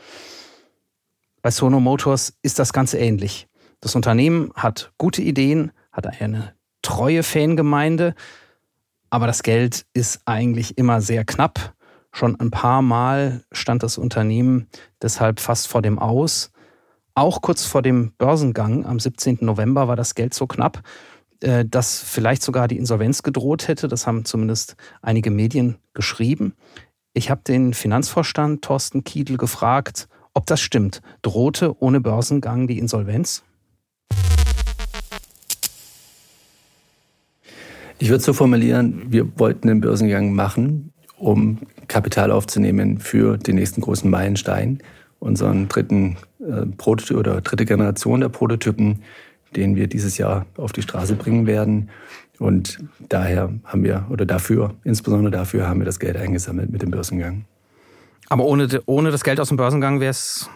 Bei 1.43 1.51
Sono 1.51 1.81
Motors 1.81 2.35
ist 2.43 2.59
das 2.59 2.73
Ganze 2.73 2.99
ähnlich. 2.99 3.49
Das 3.81 3.95
Unternehmen 3.95 4.51
hat 4.55 4.93
gute 4.99 5.23
Ideen, 5.23 5.73
hat 5.93 6.07
eine 6.07 6.58
treue 6.83 7.23
Fangemeinde, 7.23 8.15
aber 9.11 9.27
das 9.27 9.43
Geld 9.43 9.87
ist 9.95 10.21
eigentlich 10.27 10.79
immer 10.79 11.01
sehr 11.01 11.25
knapp. 11.25 11.75
Schon 12.13 12.39
ein 12.41 12.51
paar 12.51 12.83
Mal 12.83 13.45
stand 13.53 13.83
das 13.83 13.99
Unternehmen 13.99 14.69
deshalb 15.03 15.41
fast 15.41 15.69
vor 15.69 15.83
dem 15.83 15.99
Aus. 15.99 16.51
Auch 17.15 17.43
kurz 17.43 17.65
vor 17.65 17.83
dem 17.83 18.13
Börsengang 18.17 18.87
am 18.87 19.01
17. 19.01 19.39
November 19.41 19.89
war 19.89 19.97
das 19.97 20.15
Geld 20.15 20.35
so 20.35 20.47
knapp, 20.47 20.83
äh, 21.41 21.65
dass 21.65 22.01
vielleicht 22.01 22.43
sogar 22.43 22.69
die 22.69 22.79
Insolvenz 22.79 23.23
gedroht 23.23 23.69
hätte. 23.69 23.89
Das 23.89 24.07
haben 24.07 24.25
zumindest 24.25 24.77
einige 25.03 25.31
Medien 25.31 25.79
geschrieben. 25.95 26.55
Ich 27.15 27.31
habe 27.31 27.41
den 27.43 27.75
Finanzvorstand 27.75 28.63
Thorsten 28.63 29.05
Kiedl 29.05 29.37
gefragt, 29.37 30.09
ob 30.35 30.47
das 30.47 30.61
stimmt. 30.61 31.03
Drohte 31.23 31.81
ohne 31.83 32.01
Börsengang 32.01 32.69
die 32.69 32.79
Insolvenz? 32.79 33.43
Ich 38.01 38.11
würde 38.11 38.23
so 38.23 38.33
formulieren, 38.33 39.07
wir 39.09 39.27
wollten 39.39 39.67
den 39.67 39.81
Börsengang 39.81 40.33
machen, 40.33 40.93
um 41.17 41.59
Kapital 41.89 42.31
aufzunehmen 42.31 42.99
für 42.99 43.37
den 43.37 43.57
nächsten 43.57 43.81
großen 43.81 44.09
Meilenstein, 44.09 44.79
unseren 45.19 45.69
dritten 45.69 46.17
äh, 46.41 46.67
Prototyp 46.77 47.17
oder 47.17 47.41
dritte 47.41 47.65
Generation 47.65 48.21
der 48.21 48.29
Prototypen, 48.29 49.03
den 49.57 49.75
wir 49.75 49.89
dieses 49.89 50.17
Jahr 50.17 50.47
auf 50.57 50.73
die 50.73 50.83
Straße 50.83 51.17
bringen 51.17 51.47
werden. 51.47 51.91
Und 52.39 52.79
daher 53.09 53.53
haben 53.65 53.83
wir, 53.83 54.07
oder 54.11 54.27
dafür, 54.27 54.75
insbesondere 54.85 55.33
dafür 55.33 55.67
haben 55.67 55.81
wir 55.81 55.87
das 55.87 55.99
Geld 55.99 56.17
eingesammelt 56.17 56.71
mit 56.71 56.83
dem 56.83 56.93
Börsengang. 56.93 57.47
Aber 58.29 58.45
ohne, 58.45 58.69
ohne 58.87 59.11
das 59.11 59.25
Geld 59.25 59.41
aus 59.41 59.49
dem 59.49 59.57
Börsengang 59.57 59.99
wäre 59.99 60.11
es 60.11 60.49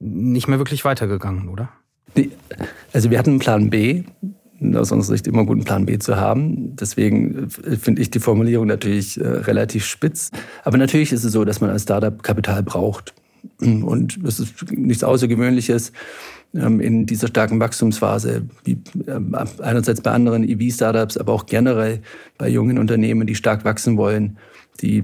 nicht 0.00 0.48
mehr 0.48 0.58
wirklich 0.58 0.84
weitergegangen, 0.84 1.48
oder? 1.48 1.70
Also 2.92 3.10
wir 3.10 3.18
hatten 3.18 3.30
einen 3.30 3.38
Plan 3.38 3.70
B, 3.70 4.04
aus 4.76 4.92
unserer 4.92 5.16
Sicht 5.16 5.26
immer 5.26 5.44
gut, 5.44 5.56
einen 5.56 5.64
Plan 5.64 5.86
B 5.86 5.98
zu 5.98 6.16
haben. 6.16 6.76
Deswegen 6.76 7.48
äh, 7.64 7.76
finde 7.76 8.02
ich 8.02 8.10
die 8.10 8.20
Formulierung 8.20 8.66
natürlich 8.66 9.20
äh, 9.20 9.26
relativ 9.26 9.84
spitz. 9.84 10.30
Aber 10.64 10.78
natürlich 10.78 11.12
ist 11.12 11.24
es 11.24 11.32
so, 11.32 11.44
dass 11.44 11.60
man 11.60 11.70
als 11.70 11.82
Startup 11.82 12.22
Kapital 12.22 12.62
braucht. 12.62 13.14
Und 13.60 14.18
das 14.24 14.40
ist 14.40 14.72
nichts 14.72 15.04
Außergewöhnliches 15.04 15.92
ähm, 16.54 16.80
in 16.80 17.06
dieser 17.06 17.28
starken 17.28 17.60
Wachstumsphase, 17.60 18.46
wie 18.64 18.78
äh, 19.06 19.20
einerseits 19.62 20.00
bei 20.00 20.12
anderen 20.12 20.48
EV-Startups, 20.48 21.16
aber 21.16 21.32
auch 21.32 21.46
generell 21.46 22.00
bei 22.38 22.48
jungen 22.48 22.78
Unternehmen, 22.78 23.26
die 23.26 23.34
stark 23.34 23.64
wachsen 23.64 23.96
wollen, 23.96 24.38
die 24.80 25.02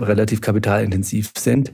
relativ 0.00 0.40
kapitalintensiv 0.40 1.32
sind, 1.36 1.72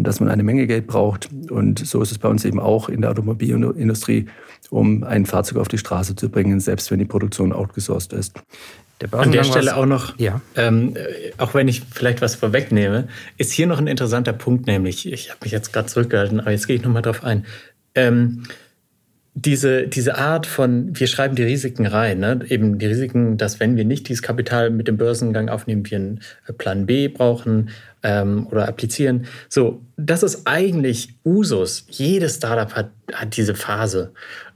dass 0.00 0.20
man 0.20 0.28
eine 0.28 0.42
Menge 0.42 0.66
Geld 0.66 0.86
braucht. 0.86 1.28
Und 1.50 1.78
so 1.86 2.02
ist 2.02 2.10
es 2.12 2.18
bei 2.18 2.28
uns 2.28 2.44
eben 2.44 2.60
auch 2.60 2.88
in 2.88 3.00
der 3.00 3.10
Automobilindustrie, 3.10 4.26
um 4.70 5.04
ein 5.04 5.26
Fahrzeug 5.26 5.58
auf 5.58 5.68
die 5.68 5.78
Straße 5.78 6.16
zu 6.16 6.28
bringen, 6.28 6.60
selbst 6.60 6.90
wenn 6.90 6.98
die 6.98 7.04
Produktion 7.04 7.52
outgesourced 7.52 8.12
ist. 8.12 8.40
Der 9.00 9.12
An 9.18 9.32
der 9.32 9.42
Stelle 9.42 9.76
auch 9.76 9.86
noch, 9.86 10.16
ja. 10.18 10.40
ähm, 10.54 10.94
äh, 10.94 11.32
auch 11.38 11.54
wenn 11.54 11.66
ich 11.66 11.82
vielleicht 11.92 12.22
was 12.22 12.36
vorwegnehme, 12.36 13.08
ist 13.36 13.50
hier 13.50 13.66
noch 13.66 13.78
ein 13.78 13.88
interessanter 13.88 14.32
Punkt, 14.32 14.68
nämlich, 14.68 15.12
ich 15.12 15.30
habe 15.30 15.40
mich 15.42 15.50
jetzt 15.50 15.72
gerade 15.72 15.88
zurückgehalten, 15.88 16.38
aber 16.38 16.52
jetzt 16.52 16.68
gehe 16.68 16.76
ich 16.76 16.82
nochmal 16.82 17.02
drauf 17.02 17.24
ein. 17.24 17.44
Ähm, 17.96 18.44
diese, 19.34 19.88
diese 19.88 20.18
Art 20.18 20.46
von, 20.46 20.98
wir 20.98 21.06
schreiben 21.06 21.34
die 21.34 21.42
Risiken 21.42 21.86
rein, 21.86 22.18
ne? 22.18 22.40
eben 22.48 22.78
die 22.78 22.86
Risiken, 22.86 23.38
dass 23.38 23.60
wenn 23.60 23.76
wir 23.76 23.84
nicht 23.84 24.08
dieses 24.08 24.22
Kapital 24.22 24.68
mit 24.68 24.88
dem 24.88 24.98
Börsengang 24.98 25.48
aufnehmen, 25.48 25.88
wir 25.90 25.96
einen 25.96 26.20
äh, 26.46 26.52
Plan 26.52 26.84
B 26.84 27.08
brauchen 27.08 27.70
ähm, 28.02 28.46
oder 28.48 28.68
applizieren. 28.68 29.26
So, 29.48 29.80
das 29.96 30.22
ist 30.22 30.46
eigentlich 30.46 31.14
Usus. 31.24 31.86
Jedes 31.88 32.36
Startup 32.36 32.74
hat, 32.76 32.90
hat 33.12 33.36
diese 33.36 33.54
Phase. 33.54 34.12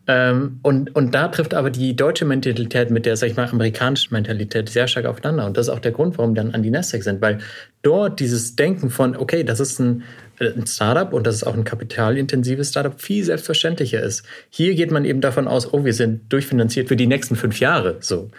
Ähm, 0.09 0.61
und, 0.63 0.95
und 0.95 1.15
da 1.15 1.29
trifft 1.29 1.55
aber 1.55 1.71
die 1.71 1.97
deutsche 1.97 2.27
Mentalität 2.27 2.91
mit 2.91 3.07
der, 3.07 3.17
sag 3.17 3.29
ich 3.29 3.37
mal, 3.37 3.49
amerikanischen 3.49 4.13
Mentalität 4.13 4.69
sehr 4.69 4.89
stark 4.89 5.07
aufeinander. 5.07 5.47
Und 5.47 5.57
das 5.57 5.69
ist 5.69 5.73
auch 5.73 5.81
der 5.81 5.93
Grund, 5.93 6.19
warum 6.19 6.35
wir 6.35 6.43
dann 6.43 6.55
an 6.55 6.63
die 6.63 6.71
Nasdaq 6.71 7.03
sind, 7.03 7.23
weil 7.23 7.39
dort 7.83 8.21
dieses 8.21 8.57
Denken 8.57 8.91
von, 8.91 9.17
okay, 9.17 9.43
das 9.43 9.59
ist 9.59 9.81
ein 9.81 10.05
ein 10.41 10.67
Startup 10.67 11.13
und 11.13 11.27
das 11.27 11.37
ist 11.37 11.45
auch 11.45 11.55
ein 11.55 11.65
kapitalintensives 11.65 12.71
Startup 12.71 13.01
viel 13.01 13.25
selbstverständlicher 13.25 14.03
ist. 14.03 14.25
Hier 14.51 14.75
geht 14.75 14.91
man 14.91 15.05
eben 15.05 15.21
davon 15.21 15.49
aus, 15.49 15.73
oh, 15.73 15.85
wir 15.85 15.95
sind 15.95 16.33
durchfinanziert 16.33 16.89
für 16.89 16.97
die 16.97 17.07
nächsten 17.07 17.37
fünf 17.37 17.61
Jahre. 17.61 17.97
So. 18.01 18.31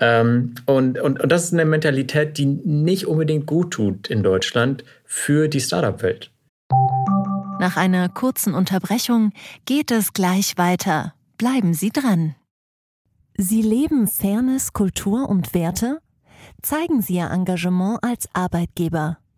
Ähm, 0.00 0.54
und, 0.66 0.98
und, 0.98 1.20
und 1.20 1.32
das 1.32 1.44
ist 1.44 1.52
eine 1.52 1.64
Mentalität, 1.64 2.38
die 2.38 2.46
nicht 2.46 3.06
unbedingt 3.06 3.46
gut 3.46 3.72
tut 3.72 4.08
in 4.08 4.22
Deutschland 4.22 4.84
für 5.04 5.48
die 5.48 5.60
Startup-Welt. 5.60 6.30
Nach 7.60 7.76
einer 7.76 8.08
kurzen 8.08 8.54
Unterbrechung 8.54 9.32
geht 9.66 9.90
es 9.90 10.12
gleich 10.12 10.58
weiter. 10.58 11.14
Bleiben 11.38 11.74
Sie 11.74 11.90
dran. 11.90 12.34
Sie 13.36 13.62
leben 13.62 14.08
Fairness, 14.08 14.72
Kultur 14.72 15.28
und 15.28 15.54
Werte? 15.54 15.98
Zeigen 16.60 17.02
Sie 17.02 17.14
Ihr 17.14 17.30
Engagement 17.30 17.98
als 18.02 18.28
Arbeitgeber 18.32 19.18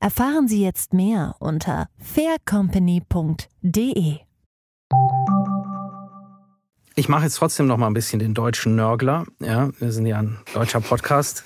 Erfahren 0.00 0.48
Sie 0.48 0.62
jetzt 0.62 0.92
mehr 0.92 1.36
unter 1.38 1.88
faircompany.de. 1.98 4.16
Ich 6.94 7.08
mache 7.08 7.24
jetzt 7.24 7.36
trotzdem 7.36 7.66
noch 7.68 7.76
mal 7.76 7.86
ein 7.86 7.94
bisschen 7.94 8.18
den 8.18 8.34
deutschen 8.34 8.74
Nörgler. 8.74 9.24
Ja, 9.40 9.70
wir 9.78 9.92
sind 9.92 10.06
ja 10.06 10.18
ein 10.18 10.38
deutscher 10.52 10.80
Podcast. 10.80 11.44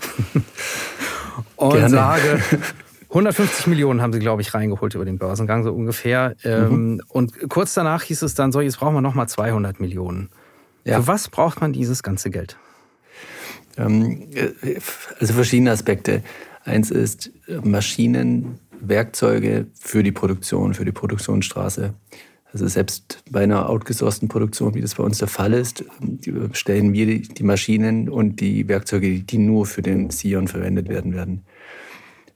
Und 1.57 1.75
Gerne. 1.75 1.90
sage, 1.90 2.40
150 3.11 3.66
Millionen 3.66 4.01
haben 4.01 4.14
sie, 4.14 4.18
glaube 4.18 4.40
ich, 4.40 4.55
reingeholt 4.55 4.95
über 4.95 5.05
den 5.05 5.18
Börsengang, 5.18 5.64
so 5.64 5.73
ungefähr. 5.73 6.35
Ähm, 6.45 6.95
mhm. 6.95 7.03
Und 7.09 7.51
kurz 7.51 7.75
danach 7.75 8.03
hieß 8.03 8.23
es 8.23 8.35
dann 8.35 8.53
so, 8.53 8.62
jetzt 8.62 8.79
brauchen 8.79 8.95
wir 8.95 9.03
noch 9.03 9.14
mal 9.14 9.27
200 9.27 9.81
Millionen. 9.81 10.31
Ja. 10.85 11.01
Für 11.01 11.07
was 11.07 11.29
braucht 11.29 11.61
man 11.61 11.75
dieses 11.75 12.03
ganze 12.03 12.31
Geld? 12.31 12.57
Ähm, 13.77 14.29
äh, 14.35 14.79
also 15.21 15.35
verschiedene 15.35 15.71
Aspekte. 15.71 16.23
Eins 16.64 16.90
ist 16.90 17.31
Maschinen, 17.64 18.59
Werkzeuge 18.81 19.66
für 19.79 20.03
die 20.03 20.12
Produktion, 20.12 20.75
für 20.75 20.85
die 20.85 20.92
Produktionsstraße. 20.92 21.94
Also 22.53 22.66
selbst 22.68 23.22
bei 23.31 23.44
einer 23.44 23.68
outgesourcten 23.70 24.29
Produktion, 24.29 24.75
wie 24.75 24.83
das 24.83 24.96
bei 24.96 25.05
uns 25.05 25.18
der 25.18 25.29
Fall 25.29 25.55
ist, 25.55 25.85
stellen 26.53 26.92
wir 26.92 27.07
die 27.22 27.42
Maschinen 27.42 28.11
und 28.11 28.40
die 28.40 28.68
Werkzeuge, 28.68 29.20
die 29.20 29.38
nur 29.38 29.64
für 29.64 29.81
den 29.81 30.11
Sion 30.11 30.48
verwendet 30.48 30.88
werden 30.88 31.14
werden. 31.14 31.42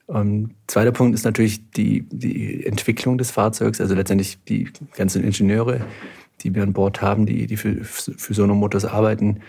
Ähm, 0.08 0.52
zweiter 0.68 0.92
Punkt 0.92 1.14
ist 1.14 1.24
natürlich 1.24 1.70
die, 1.72 2.06
die 2.10 2.64
Entwicklung 2.64 3.18
des 3.18 3.30
Fahrzeugs, 3.30 3.80
also 3.80 3.94
letztendlich 3.94 4.38
die 4.48 4.68
ganzen 4.96 5.22
Ingenieure, 5.22 5.84
die 6.42 6.54
wir 6.54 6.62
an 6.62 6.72
Bord 6.72 7.02
haben, 7.02 7.26
die, 7.26 7.46
die 7.46 7.56
für, 7.56 7.84
für 7.84 8.46
Motors 8.46 8.84
arbeiten. 8.84 9.40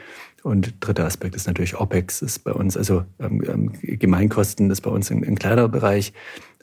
Und 0.44 0.76
dritter 0.80 1.06
Aspekt 1.06 1.36
ist 1.36 1.48
natürlich 1.48 1.76
OPEX, 1.76 2.22
ist 2.22 2.44
bei 2.44 2.54
uns, 2.54 2.78
also 2.78 3.04
ähm, 3.20 3.42
ähm 3.48 3.72
Gemeinkosten, 3.82 4.70
das 4.70 4.80
ist 4.80 4.84
bei 4.84 4.92
uns 4.92 5.12
ein, 5.12 5.24
ein 5.24 5.38
kleinerer 5.38 5.70
Bereich, 5.70 6.14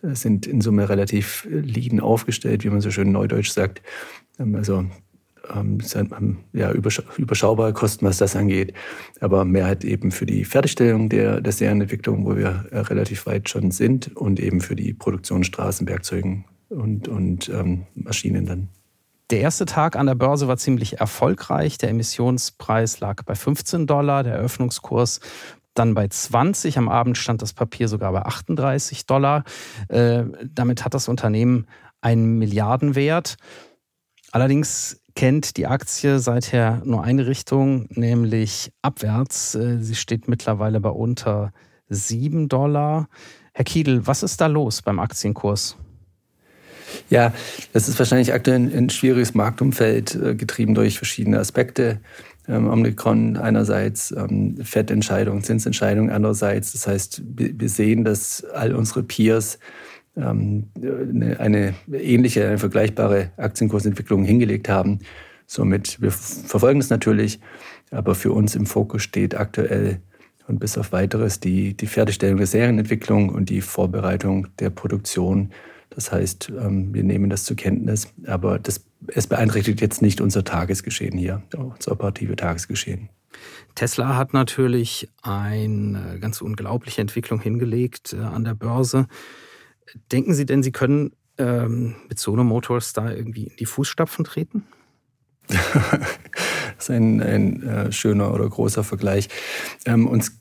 äh, 0.02 0.14
sind 0.14 0.46
in 0.46 0.60
Summe 0.60 0.88
relativ 0.88 1.46
lean 1.50 2.00
aufgestellt, 2.00 2.64
wie 2.64 2.70
man 2.70 2.80
so 2.80 2.90
schön 2.90 3.12
neudeutsch 3.12 3.50
sagt. 3.50 3.82
Ähm, 4.38 4.54
also 4.54 4.84
ähm, 5.54 5.78
ähm, 5.94 6.38
ja, 6.52 6.72
überschaubare 6.72 7.72
Kosten, 7.72 8.06
was 8.06 8.18
das 8.18 8.36
angeht. 8.36 8.72
Aber 9.20 9.44
Mehrheit 9.44 9.84
eben 9.84 10.10
für 10.10 10.26
die 10.26 10.44
Fertigstellung 10.44 11.08
der, 11.08 11.40
der 11.40 11.52
Serienentwicklung, 11.52 12.24
wo 12.24 12.36
wir 12.36 12.66
äh, 12.70 12.78
relativ 12.78 13.26
weit 13.26 13.48
schon 13.48 13.70
sind, 13.70 14.16
und 14.16 14.40
eben 14.40 14.60
für 14.60 14.76
die 14.76 14.94
Produktion 14.94 15.44
Straßenwerkzeugen 15.44 16.44
und, 16.68 17.08
und 17.08 17.48
ähm, 17.48 17.86
Maschinen 17.94 18.46
dann. 18.46 18.68
Der 19.30 19.40
erste 19.40 19.64
Tag 19.64 19.96
an 19.96 20.06
der 20.06 20.14
Börse 20.14 20.48
war 20.48 20.58
ziemlich 20.58 21.00
erfolgreich. 21.00 21.78
Der 21.78 21.88
Emissionspreis 21.88 23.00
lag 23.00 23.22
bei 23.24 23.34
15 23.34 23.86
Dollar, 23.86 24.22
der 24.22 24.34
Eröffnungskurs 24.34 25.20
dann 25.72 25.94
bei 25.94 26.08
20. 26.08 26.78
Am 26.78 26.88
Abend 26.88 27.18
stand 27.18 27.42
das 27.42 27.52
Papier 27.52 27.88
sogar 27.88 28.12
bei 28.12 28.22
38 28.22 29.06
Dollar. 29.06 29.44
Äh, 29.88 30.24
damit 30.44 30.84
hat 30.84 30.94
das 30.94 31.08
Unternehmen 31.08 31.66
einen 32.00 32.38
Milliardenwert. 32.38 33.36
Allerdings 34.30 35.00
kennt 35.14 35.56
die 35.56 35.66
Aktie 35.66 36.18
seither 36.18 36.82
nur 36.84 37.02
eine 37.02 37.26
Richtung, 37.26 37.86
nämlich 37.90 38.72
abwärts. 38.82 39.54
Äh, 39.54 39.78
sie 39.80 39.94
steht 39.94 40.28
mittlerweile 40.28 40.80
bei 40.80 40.90
unter 40.90 41.52
7 41.88 42.48
Dollar. 42.48 43.08
Herr 43.52 43.64
Kiedel, 43.64 44.06
was 44.06 44.22
ist 44.22 44.40
da 44.40 44.46
los 44.46 44.82
beim 44.82 44.98
Aktienkurs? 44.98 45.76
Ja, 47.10 47.32
das 47.72 47.88
ist 47.88 47.98
wahrscheinlich 47.98 48.32
aktuell 48.32 48.70
ein 48.74 48.90
schwieriges 48.90 49.34
Marktumfeld, 49.34 50.14
äh, 50.14 50.34
getrieben 50.34 50.74
durch 50.74 50.96
verschiedene 50.96 51.38
Aspekte. 51.38 52.00
Ähm, 52.46 52.68
Omikron 52.68 53.38
einerseits, 53.38 54.12
ähm, 54.12 54.56
Fettentscheidung, 54.62 55.42
Zinsentscheidung 55.42 56.10
andererseits. 56.10 56.72
Das 56.72 56.86
heißt, 56.86 57.22
wir 57.26 57.68
sehen, 57.68 58.04
dass 58.04 58.44
all 58.44 58.74
unsere 58.74 59.02
Peers 59.02 59.58
ähm, 60.16 60.68
eine, 60.76 61.40
eine 61.40 61.74
ähnliche, 61.92 62.46
eine 62.46 62.58
vergleichbare 62.58 63.30
Aktienkursentwicklung 63.36 64.24
hingelegt 64.24 64.68
haben. 64.68 65.00
Somit, 65.46 66.00
wir 66.00 66.10
verfolgen 66.10 66.80
es 66.80 66.90
natürlich, 66.90 67.40
aber 67.90 68.14
für 68.14 68.32
uns 68.32 68.54
im 68.54 68.66
Fokus 68.66 69.02
steht 69.02 69.34
aktuell 69.34 70.00
und 70.46 70.60
bis 70.60 70.76
auf 70.76 70.92
weiteres 70.92 71.40
die, 71.40 71.74
die 71.74 71.86
Fertigstellung 71.86 72.36
der 72.36 72.46
Serienentwicklung 72.46 73.30
und 73.30 73.48
die 73.48 73.60
Vorbereitung 73.60 74.48
der 74.58 74.70
Produktion 74.70 75.50
das 75.94 76.12
heißt, 76.12 76.50
ähm, 76.58 76.92
wir 76.94 77.04
nehmen 77.04 77.30
das 77.30 77.44
zur 77.44 77.56
Kenntnis, 77.56 78.12
aber 78.26 78.58
das, 78.58 78.84
es 79.08 79.26
beeinträchtigt 79.26 79.80
jetzt 79.80 80.02
nicht 80.02 80.20
unser 80.20 80.44
Tagesgeschehen 80.44 81.16
hier, 81.16 81.42
unser 81.56 81.92
operative 81.92 82.36
Tagesgeschehen. 82.36 83.08
Tesla 83.74 84.16
hat 84.16 84.32
natürlich 84.32 85.08
eine 85.22 86.18
ganz 86.20 86.40
unglaubliche 86.40 87.00
Entwicklung 87.00 87.40
hingelegt 87.40 88.12
äh, 88.12 88.20
an 88.20 88.44
der 88.44 88.54
Börse. 88.54 89.06
Denken 90.12 90.34
Sie 90.34 90.46
denn, 90.46 90.62
Sie 90.62 90.72
können 90.72 91.12
ähm, 91.38 91.96
mit 92.08 92.18
Sono 92.18 92.44
Motors 92.44 92.92
da 92.92 93.10
irgendwie 93.10 93.44
in 93.44 93.56
die 93.56 93.66
Fußstapfen 93.66 94.24
treten? 94.24 94.64
das 95.48 95.60
ist 96.78 96.90
ein, 96.90 97.20
ein 97.20 97.62
äh, 97.62 97.92
schöner 97.92 98.32
oder 98.32 98.48
großer 98.48 98.84
Vergleich. 98.84 99.28
Ähm, 99.84 100.06
uns 100.06 100.40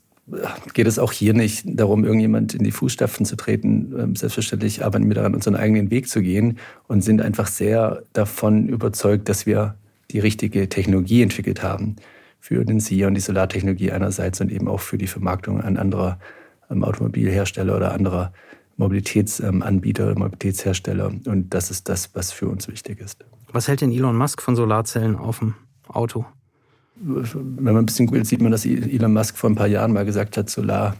geht 0.72 0.86
es 0.86 0.98
auch 0.98 1.12
hier 1.12 1.34
nicht 1.34 1.64
darum, 1.66 2.04
irgendjemand 2.04 2.54
in 2.54 2.64
die 2.64 2.70
Fußstapfen 2.70 3.26
zu 3.26 3.36
treten. 3.36 3.94
Ähm, 3.98 4.16
selbstverständlich 4.16 4.84
arbeiten 4.84 5.08
wir 5.08 5.14
daran, 5.14 5.34
unseren 5.34 5.54
eigenen 5.54 5.90
Weg 5.90 6.08
zu 6.08 6.22
gehen 6.22 6.58
und 6.88 7.02
sind 7.02 7.20
einfach 7.20 7.46
sehr 7.46 8.02
davon 8.12 8.68
überzeugt, 8.68 9.28
dass 9.28 9.44
wir 9.44 9.74
die 10.10 10.20
richtige 10.20 10.68
Technologie 10.68 11.22
entwickelt 11.22 11.62
haben 11.62 11.96
für 12.40 12.64
den 12.64 12.80
SIA 12.80 13.08
und 13.08 13.14
die 13.14 13.20
Solartechnologie 13.20 13.90
einerseits 13.90 14.40
und 14.40 14.50
eben 14.50 14.68
auch 14.68 14.80
für 14.80 14.98
die 14.98 15.06
Vermarktung 15.06 15.60
an 15.60 15.76
anderer 15.76 16.18
ähm, 16.70 16.84
Automobilhersteller 16.84 17.76
oder 17.76 17.92
anderer 17.92 18.32
Mobilitätsanbieter, 18.76 20.18
Mobilitätshersteller. 20.18 21.12
Und 21.26 21.54
das 21.54 21.70
ist 21.70 21.88
das, 21.88 22.14
was 22.14 22.32
für 22.32 22.48
uns 22.48 22.66
wichtig 22.68 23.00
ist. 23.00 23.24
Was 23.52 23.68
hält 23.68 23.82
denn 23.82 23.92
Elon 23.92 24.16
Musk 24.16 24.42
von 24.42 24.56
Solarzellen 24.56 25.16
auf 25.16 25.38
dem 25.38 25.54
Auto? 25.86 26.24
Wenn 26.96 27.64
man 27.64 27.78
ein 27.78 27.86
bisschen 27.86 28.06
googelt, 28.06 28.26
sieht 28.26 28.40
man, 28.40 28.52
dass 28.52 28.64
Elon 28.64 29.12
Musk 29.12 29.36
vor 29.36 29.50
ein 29.50 29.56
paar 29.56 29.66
Jahren 29.66 29.92
mal 29.92 30.04
gesagt 30.04 30.36
hat, 30.36 30.48
Solar 30.48 30.96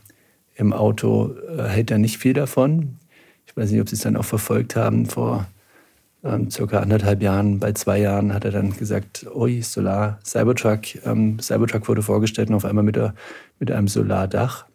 im 0.56 0.72
Auto 0.72 1.34
äh, 1.56 1.64
hält 1.64 1.90
er 1.90 1.98
nicht 1.98 2.18
viel 2.18 2.32
davon. 2.32 2.96
Ich 3.46 3.56
weiß 3.56 3.70
nicht, 3.70 3.80
ob 3.80 3.88
Sie 3.88 3.96
es 3.96 4.02
dann 4.02 4.16
auch 4.16 4.24
verfolgt 4.24 4.76
haben. 4.76 5.06
Vor 5.06 5.46
ähm, 6.24 6.50
circa 6.50 6.80
anderthalb 6.80 7.22
Jahren, 7.22 7.60
bei 7.60 7.72
zwei 7.72 8.00
Jahren 8.00 8.32
hat 8.32 8.44
er 8.44 8.50
dann 8.50 8.76
gesagt, 8.76 9.26
ui, 9.34 9.62
Solar, 9.62 10.18
Cybertruck. 10.24 11.04
Ähm, 11.04 11.38
Cybertruck 11.38 11.88
wurde 11.88 12.02
vorgestellt 12.02 12.48
und 12.48 12.56
auf 12.56 12.64
einmal 12.64 12.84
mit, 12.84 12.96
der, 12.96 13.14
mit 13.58 13.70
einem 13.70 13.88
Solardach. 13.88 14.66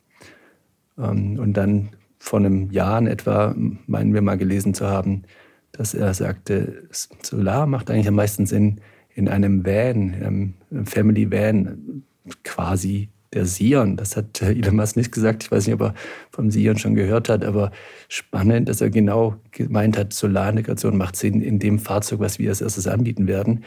Ähm, 0.97 1.39
und 1.39 1.53
dann 1.53 1.89
vor 2.19 2.39
einem 2.39 2.69
Jahr 2.71 2.99
in 2.99 3.07
etwa, 3.07 3.55
meinen 3.87 4.13
wir 4.13 4.21
mal 4.21 4.37
gelesen 4.37 4.73
zu 4.73 4.87
haben, 4.87 5.23
dass 5.71 5.93
er 5.93 6.13
sagte, 6.13 6.83
Solar 6.91 7.65
macht 7.65 7.89
eigentlich 7.89 8.07
am 8.07 8.15
meisten 8.15 8.45
Sinn, 8.45 8.81
in 9.15 9.27
einem 9.27 9.65
Van, 9.65 10.13
in 10.13 10.23
einem 10.71 10.85
Family 10.85 11.31
Van, 11.31 12.03
quasi 12.43 13.09
der 13.33 13.45
Sion. 13.45 13.95
Das 13.97 14.15
hat 14.15 14.41
Elon 14.41 14.75
Musk 14.75 14.95
nicht 14.95 15.11
gesagt. 15.11 15.43
Ich 15.43 15.51
weiß 15.51 15.67
nicht, 15.67 15.75
ob 15.75 15.81
er 15.81 15.93
vom 16.31 16.51
Sion 16.51 16.77
schon 16.77 16.95
gehört 16.95 17.29
hat, 17.29 17.43
aber 17.43 17.71
spannend, 18.07 18.69
dass 18.69 18.81
er 18.81 18.89
genau 18.89 19.35
gemeint 19.51 19.97
hat, 19.97 20.13
Solarintegration 20.13 20.97
macht 20.97 21.15
Sinn 21.15 21.41
in 21.41 21.59
dem 21.59 21.79
Fahrzeug, 21.79 22.19
was 22.19 22.39
wir 22.39 22.49
als 22.49 22.61
erstes 22.61 22.87
anbieten 22.87 23.27
werden. 23.27 23.63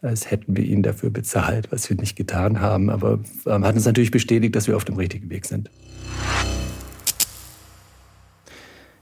Als 0.00 0.30
hätten 0.30 0.56
wir 0.56 0.64
ihn 0.64 0.84
dafür 0.84 1.10
bezahlt, 1.10 1.72
was 1.72 1.90
wir 1.90 1.96
nicht 1.96 2.14
getan 2.14 2.60
haben. 2.60 2.88
Aber 2.88 3.18
ähm, 3.46 3.64
hat 3.64 3.74
uns 3.74 3.84
natürlich 3.84 4.12
bestätigt, 4.12 4.54
dass 4.54 4.68
wir 4.68 4.76
auf 4.76 4.84
dem 4.84 4.96
richtigen 4.96 5.28
Weg 5.28 5.44
sind. 5.44 5.70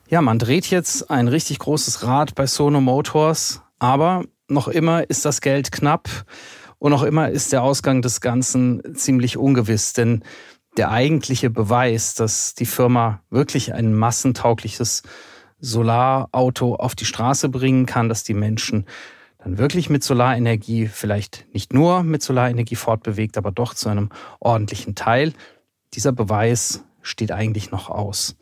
Ja, 0.09 0.23
man 0.23 0.39
dreht 0.39 0.67
jetzt 0.69 1.11
ein 1.11 1.29
richtig 1.29 1.59
großes 1.59 2.05
Rad 2.05 2.35
bei 2.35 2.47
Sono 2.47 2.81
Motors 2.81 3.61
Aber 3.79 4.25
noch 4.49 4.69
immer 4.69 5.09
ist 5.09 5.25
das 5.25 5.41
Geld 5.41 5.73
knapp 5.73 6.09
und 6.79 6.91
noch 6.91 7.03
immer 7.03 7.31
ist 7.31 7.53
der 7.53 7.63
Ausgang 7.63 8.03
des 8.03 8.21
Ganzen 8.21 8.95
ziemlich 8.95 9.37
ungewiss, 9.37 9.93
denn 9.93 10.23
der 10.77 10.91
eigentliche 10.91 11.51
Beweis, 11.51 12.15
dass 12.15 12.55
die 12.55 12.67
Firma 12.67 13.23
wirklich 13.31 13.73
ein 13.73 13.95
massentaugliches 13.95 15.03
Solarauto 15.59 16.75
auf 16.75 16.95
die 16.95 17.07
Straße 17.07 17.49
bringen 17.49 17.87
kann, 17.87 18.09
dass 18.09 18.25
die 18.25 18.35
Menschen 18.35 18.87
dann 19.39 19.59
wirklich 19.59 19.89
mit 19.89 20.03
Solarenergie, 20.03 20.87
vielleicht 20.87 21.47
nicht 21.55 21.73
nur 21.73 22.03
mit 22.03 22.23
Solarenergie 22.23 22.75
fortbewegt, 22.75 23.39
aber 23.39 23.53
doch 23.53 23.75
zu 23.75 23.89
einem 23.89 24.11
ordentlichen 24.41 24.95
Teil, 24.95 25.33
dieser 25.95 26.13
Beweis 26.13 26.85
steht 27.01 27.33
eigentlich 27.33 27.71
noch 27.71 27.89
aus. 27.89 28.37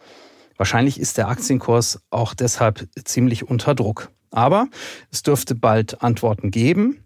Wahrscheinlich 0.56 0.98
ist 0.98 1.18
der 1.18 1.28
Aktienkurs 1.28 2.00
auch 2.10 2.34
deshalb 2.34 2.88
ziemlich 3.04 3.46
unter 3.48 3.74
Druck. 3.74 4.10
Aber 4.34 4.66
es 5.12 5.22
dürfte 5.22 5.54
bald 5.54 6.02
Antworten 6.02 6.50
geben. 6.50 7.04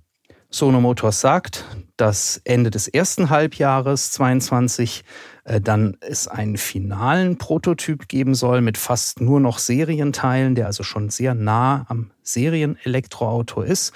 Sono 0.51 0.81
Motors 0.81 1.21
sagt, 1.21 1.67
dass 1.99 2.41
Ende 2.45 2.71
des 2.71 2.89
ersten 2.89 3.29
Halbjahres 3.29 4.13
22 4.13 5.05
äh, 5.45 5.61
dann 5.61 5.99
es 6.01 6.27
einen 6.27 6.57
finalen 6.57 7.37
Prototyp 7.37 8.09
geben 8.09 8.35
soll 8.35 8.63
mit 8.63 8.79
fast 8.79 9.21
nur 9.21 9.41
noch 9.41 9.59
Serienteilen, 9.59 10.55
der 10.55 10.65
also 10.67 10.85
schon 10.85 11.11
sehr 11.11 11.35
nah 11.35 11.85
am 11.89 12.13
Serienelektroauto 12.23 13.61
ist. 13.61 13.93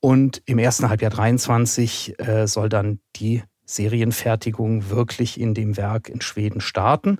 Und 0.00 0.42
im 0.46 0.58
ersten 0.58 0.88
Halbjahr 0.88 1.10
23 1.10 2.18
äh, 2.18 2.46
soll 2.46 2.70
dann 2.70 3.00
die 3.16 3.42
Serienfertigung 3.66 4.88
wirklich 4.88 5.38
in 5.38 5.52
dem 5.52 5.76
Werk 5.76 6.08
in 6.08 6.22
Schweden 6.22 6.62
starten. 6.62 7.18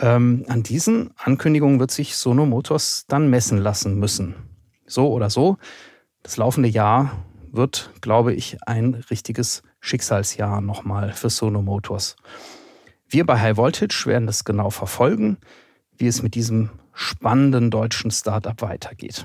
Ähm, 0.00 0.44
an 0.48 0.64
diesen 0.64 1.10
Ankündigungen 1.16 1.78
wird 1.78 1.92
sich 1.92 2.16
Sono 2.16 2.46
Motors 2.46 3.04
dann 3.06 3.30
messen 3.30 3.58
lassen 3.58 3.96
müssen. 4.00 4.34
So 4.92 5.10
oder 5.10 5.30
so, 5.30 5.56
das 6.22 6.36
laufende 6.36 6.68
Jahr 6.68 7.24
wird, 7.50 7.90
glaube 8.02 8.34
ich, 8.34 8.58
ein 8.66 8.92
richtiges 9.10 9.62
Schicksalsjahr 9.80 10.60
nochmal 10.60 11.12
für 11.12 11.30
Sono 11.30 11.62
Motors. 11.62 12.16
Wir 13.08 13.24
bei 13.24 13.40
High 13.40 13.56
Voltage 13.56 14.04
werden 14.04 14.26
das 14.26 14.44
genau 14.44 14.68
verfolgen, 14.68 15.38
wie 15.96 16.08
es 16.08 16.22
mit 16.22 16.34
diesem 16.34 16.68
spannenden 16.92 17.70
deutschen 17.70 18.10
Startup 18.10 18.60
weitergeht. 18.60 19.24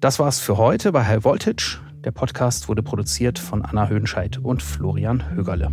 Das 0.00 0.18
war's 0.18 0.38
für 0.38 0.58
heute 0.58 0.92
bei 0.92 1.06
High 1.06 1.24
Voltage. 1.24 1.78
Der 2.04 2.10
Podcast 2.10 2.68
wurde 2.68 2.82
produziert 2.82 3.38
von 3.38 3.62
Anna 3.62 3.88
Höhenscheid 3.88 4.36
und 4.36 4.62
Florian 4.62 5.30
Högerle. 5.30 5.72